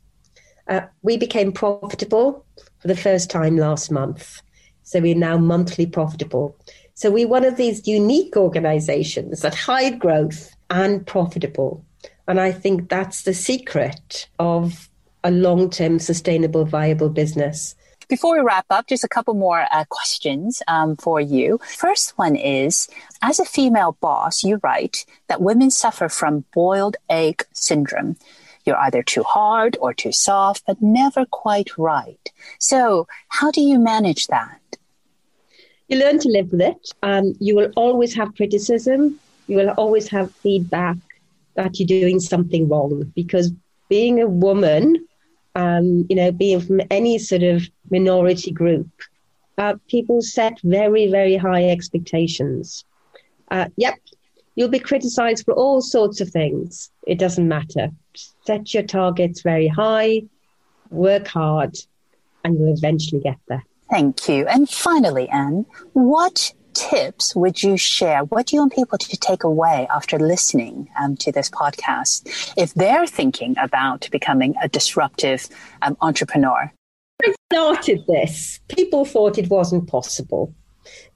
Uh, 0.69 0.81
we 1.03 1.17
became 1.17 1.53
profitable 1.53 2.45
for 2.81 2.89
the 2.89 2.97
first 2.97 3.31
time 3.31 3.57
last 3.57 3.91
month. 3.91 4.43
So 4.87 5.01
we're 5.01 5.17
now 5.17 5.37
monthly 5.37 5.85
profitable. 5.85 6.57
So 6.95 7.11
we're 7.11 7.27
one 7.27 7.45
of 7.45 7.57
these 7.57 7.87
unique 7.89 8.37
organizations 8.37 9.41
that 9.41 9.55
high 9.55 9.91
growth 9.91 10.55
and 10.71 11.05
profitable. 11.05 11.85
And 12.29 12.41
I 12.41 12.53
think 12.53 12.89
that's 12.89 13.25
the 13.25 13.35
secret 13.35 14.29
of 14.39 14.89
a 15.25 15.33
long 15.33 15.71
term 15.71 15.99
sustainable, 15.99 16.65
viable 16.65 17.11
business. 17.11 17.75
Before 18.09 18.37
we 18.37 18.45
wrap 18.45 18.67
up, 18.71 18.87
just 18.87 19.03
a 19.03 19.09
couple 19.09 19.35
more 19.35 19.67
uh, 19.73 19.85
questions 19.89 20.63
um, 20.69 20.97
for 20.97 21.21
you. 21.21 21.59
First 21.77 22.17
one 22.17 22.37
is 22.37 22.89
As 23.23 23.41
a 23.41 23.45
female 23.45 23.99
boss, 24.01 24.45
you 24.45 24.61
write 24.63 25.05
that 25.27 25.43
women 25.43 25.73
suffer 25.73 26.09
from 26.09 26.45
boiled 26.55 26.97
egg 27.11 27.45
syndrome. 27.53 28.17
You're 28.67 28.77
either 28.79 29.03
too 29.03 29.23
hard 29.23 29.79
or 29.81 29.95
too 29.95 30.13
soft, 30.13 30.65
but 30.67 30.83
never 30.83 31.25
quite 31.25 31.79
right. 31.79 32.33
So, 32.59 33.07
how 33.29 33.53
do 33.53 33.61
you 33.61 33.79
manage 33.79 34.27
that? 34.27 34.61
You 35.89 35.99
learn 35.99 36.19
to 36.19 36.29
live 36.29 36.51
with 36.51 36.61
it. 36.61 36.91
Um, 37.03 37.35
you 37.39 37.55
will 37.55 37.71
always 37.77 38.13
have 38.17 38.35
criticism. 38.35 39.21
You 39.47 39.57
will 39.59 39.71
always 39.71 40.09
have 40.09 40.35
feedback 40.35 40.97
that 41.55 41.79
you're 41.79 41.87
doing 41.87 42.19
something 42.19 42.69
wrong 42.69 43.13
because 43.15 43.53
being 43.89 44.21
a 44.21 44.27
woman, 44.27 45.07
um, 45.55 46.05
you 46.09 46.17
know, 46.17 46.33
being 46.33 46.61
from 46.61 46.81
any 46.91 47.19
sort 47.19 47.45
of 47.45 47.63
minority 47.89 48.51
group, 48.51 48.89
uh, 49.59 49.75
people 49.89 50.21
set 50.23 50.61
very, 50.63 51.09
very 51.09 51.37
high 51.37 51.69
expectations. 51.69 52.85
Uh, 53.51 53.69
yep, 53.77 53.95
you'll 54.57 54.69
be 54.69 54.79
criticized 54.79 55.45
for 55.45 55.55
all 55.55 55.81
sorts 55.81 56.21
of 56.21 56.29
things. 56.31 56.91
It 57.07 57.19
doesn't 57.19 57.47
matter. 57.47 57.91
Set 58.47 58.75
your 58.75 58.83
targets 58.83 59.43
very 59.43 59.69
high, 59.69 60.23
work 60.91 61.27
hard, 61.27 61.77
and 62.45 62.59
you'll 62.59 62.73
eventually 62.73 63.21
get 63.21 63.39
there. 63.49 63.65
Thank 63.91 64.29
you. 64.29 64.47
And 64.47 64.69
finally, 64.69 65.29
Anne, 65.29 65.67
what 65.93 66.53
tips 66.77 67.35
would 67.35 67.63
you 67.63 67.77
share? 67.77 68.25
What 68.25 68.47
do 68.47 68.57
you 68.57 68.61
want 68.61 68.75
people 68.75 68.99
to 68.99 69.17
take 69.17 69.45
away 69.45 69.87
after 69.95 70.19
listening 70.19 70.89
um, 71.01 71.17
to 71.19 71.33
this 71.33 71.49
podcast 71.49 72.53
if 72.57 72.75
they're 72.75 73.07
thinking 73.07 73.55
about 73.59 74.09
becoming 74.11 74.55
a 74.63 74.69
disruptive 74.69 75.49
um, 75.83 75.97
entrepreneur? 76.01 76.71
I 77.25 77.35
started 77.51 78.05
this, 78.07 78.61
people 78.69 79.05
thought 79.05 79.39
it 79.39 79.49
wasn't 79.49 79.89
possible. 79.89 80.55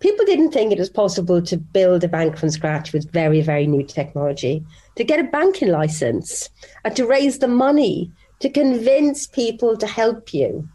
People 0.01 0.25
didn't 0.25 0.51
think 0.51 0.73
it 0.73 0.79
was 0.79 0.91
possible 0.91 1.43
to 1.43 1.57
build 1.57 2.03
a 2.03 2.09
bank 2.09 2.37
from 2.37 2.51
scratch 2.51 2.93
with 2.93 3.13
very, 3.13 3.41
very 3.41 3.67
new 3.67 3.85
technology, 3.85 4.65
to 5.01 5.05
get 5.05 5.19
a 5.19 5.25
banking 5.25 5.71
license, 5.71 6.51
and 6.85 6.95
to 6.95 7.07
raise 7.07 7.39
the 7.39 7.49
money, 7.49 8.13
to 8.39 8.49
convince 8.49 9.27
people 9.27 9.77
to 9.77 9.87
help 9.87 10.33
you 10.33 10.69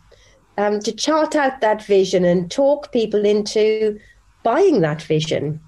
um, 0.57 0.79
to 0.79 0.91
chart 0.91 1.35
out 1.35 1.61
that 1.61 1.83
vision 1.83 2.23
and 2.23 2.49
talk 2.49 2.91
people 2.91 3.25
into 3.25 3.99
buying 4.43 4.81
that 4.81 5.01
vision. 5.01 5.59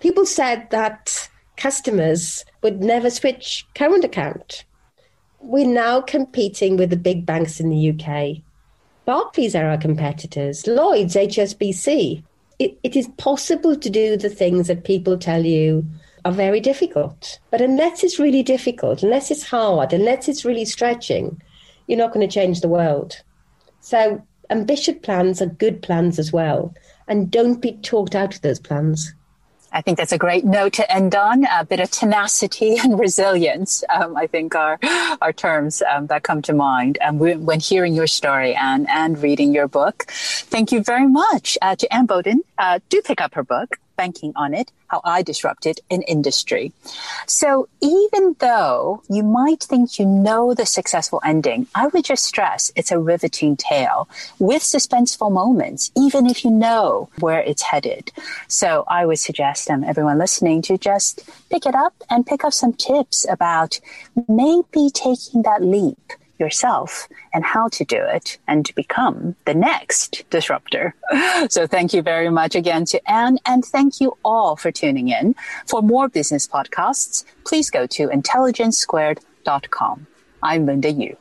People 0.00 0.26
said 0.26 0.68
that 0.70 1.28
customers 1.56 2.44
would 2.62 2.80
never 2.80 3.10
switch 3.10 3.66
current 3.74 4.04
account. 4.04 4.64
We're 5.40 5.66
now 5.66 6.00
competing 6.00 6.76
with 6.76 6.90
the 6.90 6.96
big 6.96 7.26
banks 7.26 7.60
in 7.60 7.70
the 7.70 7.90
UK. 7.90 8.42
Barclays 9.04 9.54
are 9.54 9.68
our 9.68 9.78
competitors, 9.78 10.66
Lloyds, 10.66 11.14
HSBC. 11.14 12.22
It, 12.58 12.78
it 12.82 12.96
is 12.96 13.08
possible 13.18 13.76
to 13.76 13.90
do 13.90 14.16
the 14.16 14.30
things 14.30 14.68
that 14.68 14.84
people 14.84 15.18
tell 15.18 15.44
you 15.44 15.84
are 16.24 16.32
very 16.32 16.60
difficult. 16.60 17.38
But 17.50 17.60
unless 17.60 18.02
it's 18.02 18.18
really 18.18 18.42
difficult, 18.42 19.02
unless 19.02 19.30
it's 19.30 19.44
hard, 19.44 19.92
unless 19.92 20.28
it's 20.28 20.44
really 20.44 20.64
stretching, 20.64 21.40
you're 21.86 21.98
not 21.98 22.12
going 22.12 22.26
to 22.26 22.32
change 22.32 22.60
the 22.60 22.68
world. 22.68 23.22
So 23.80 24.26
ambitious 24.50 24.96
plans 25.02 25.42
are 25.42 25.46
good 25.46 25.82
plans 25.82 26.18
as 26.18 26.32
well. 26.32 26.74
And 27.06 27.30
don't 27.30 27.60
be 27.60 27.72
talked 27.72 28.14
out 28.14 28.34
of 28.34 28.40
those 28.40 28.58
plans. 28.58 29.12
I 29.74 29.82
think 29.82 29.98
that's 29.98 30.12
a 30.12 30.18
great 30.18 30.44
note 30.44 30.74
to 30.74 30.90
end 30.90 31.16
on. 31.16 31.44
A 31.46 31.64
bit 31.64 31.80
of 31.80 31.90
tenacity 31.90 32.78
and 32.82 32.98
resilience, 32.98 33.82
um, 33.90 34.16
I 34.16 34.28
think, 34.28 34.54
are 34.54 34.78
are 35.20 35.32
terms 35.32 35.82
um, 35.82 36.06
that 36.06 36.22
come 36.22 36.40
to 36.42 36.54
mind 36.54 36.96
um, 37.02 37.18
when 37.18 37.60
hearing 37.60 37.92
your 37.92 38.06
story 38.06 38.54
and 38.54 38.88
and 38.88 39.20
reading 39.20 39.52
your 39.52 39.66
book. 39.66 40.04
Thank 40.08 40.70
you 40.70 40.82
very 40.82 41.08
much 41.08 41.58
uh, 41.60 41.74
to 41.76 41.92
Anne 41.92 42.06
Boden. 42.06 42.42
Uh, 42.56 42.78
do 42.88 43.02
pick 43.02 43.20
up 43.20 43.34
her 43.34 43.42
book 43.42 43.78
banking 43.96 44.32
on 44.36 44.54
it, 44.54 44.72
how 44.88 45.00
I 45.04 45.22
disrupted 45.22 45.80
an 45.90 46.02
industry. 46.02 46.72
So 47.26 47.68
even 47.80 48.36
though 48.38 49.02
you 49.08 49.22
might 49.22 49.62
think 49.62 49.98
you 49.98 50.06
know 50.06 50.54
the 50.54 50.66
successful 50.66 51.20
ending, 51.24 51.66
I 51.74 51.86
would 51.88 52.04
just 52.04 52.24
stress 52.24 52.70
it's 52.76 52.90
a 52.90 52.98
riveting 52.98 53.56
tale 53.56 54.08
with 54.38 54.62
suspenseful 54.62 55.32
moments, 55.32 55.90
even 55.96 56.26
if 56.26 56.44
you 56.44 56.50
know 56.50 57.08
where 57.18 57.40
it's 57.40 57.62
headed. 57.62 58.12
So 58.48 58.84
I 58.88 59.06
would 59.06 59.18
suggest 59.18 59.70
um, 59.70 59.84
everyone 59.84 60.18
listening 60.18 60.62
to 60.62 60.78
just 60.78 61.28
pick 61.50 61.66
it 61.66 61.74
up 61.74 61.94
and 62.10 62.26
pick 62.26 62.44
up 62.44 62.52
some 62.52 62.72
tips 62.72 63.26
about 63.28 63.80
maybe 64.28 64.90
taking 64.92 65.42
that 65.42 65.62
leap 65.62 66.12
yourself 66.44 67.08
and 67.32 67.44
how 67.44 67.68
to 67.68 67.84
do 67.84 67.96
it 68.16 68.38
and 68.46 68.64
to 68.66 68.74
become 68.74 69.34
the 69.46 69.54
next 69.54 70.24
disruptor. 70.30 70.94
So 71.48 71.66
thank 71.66 71.92
you 71.92 72.02
very 72.02 72.30
much 72.30 72.54
again 72.54 72.84
to 72.86 72.98
Anne 73.10 73.38
and 73.44 73.64
thank 73.64 74.00
you 74.00 74.16
all 74.24 74.56
for 74.56 74.70
tuning 74.70 75.08
in. 75.08 75.34
For 75.66 75.82
more 75.82 76.08
business 76.08 76.46
podcasts, 76.46 77.24
please 77.44 77.70
go 77.70 77.86
to 77.86 78.08
intelligencesquared.com. 78.08 80.06
I'm 80.42 80.66
Linda 80.66 80.90
Yu. 80.90 81.16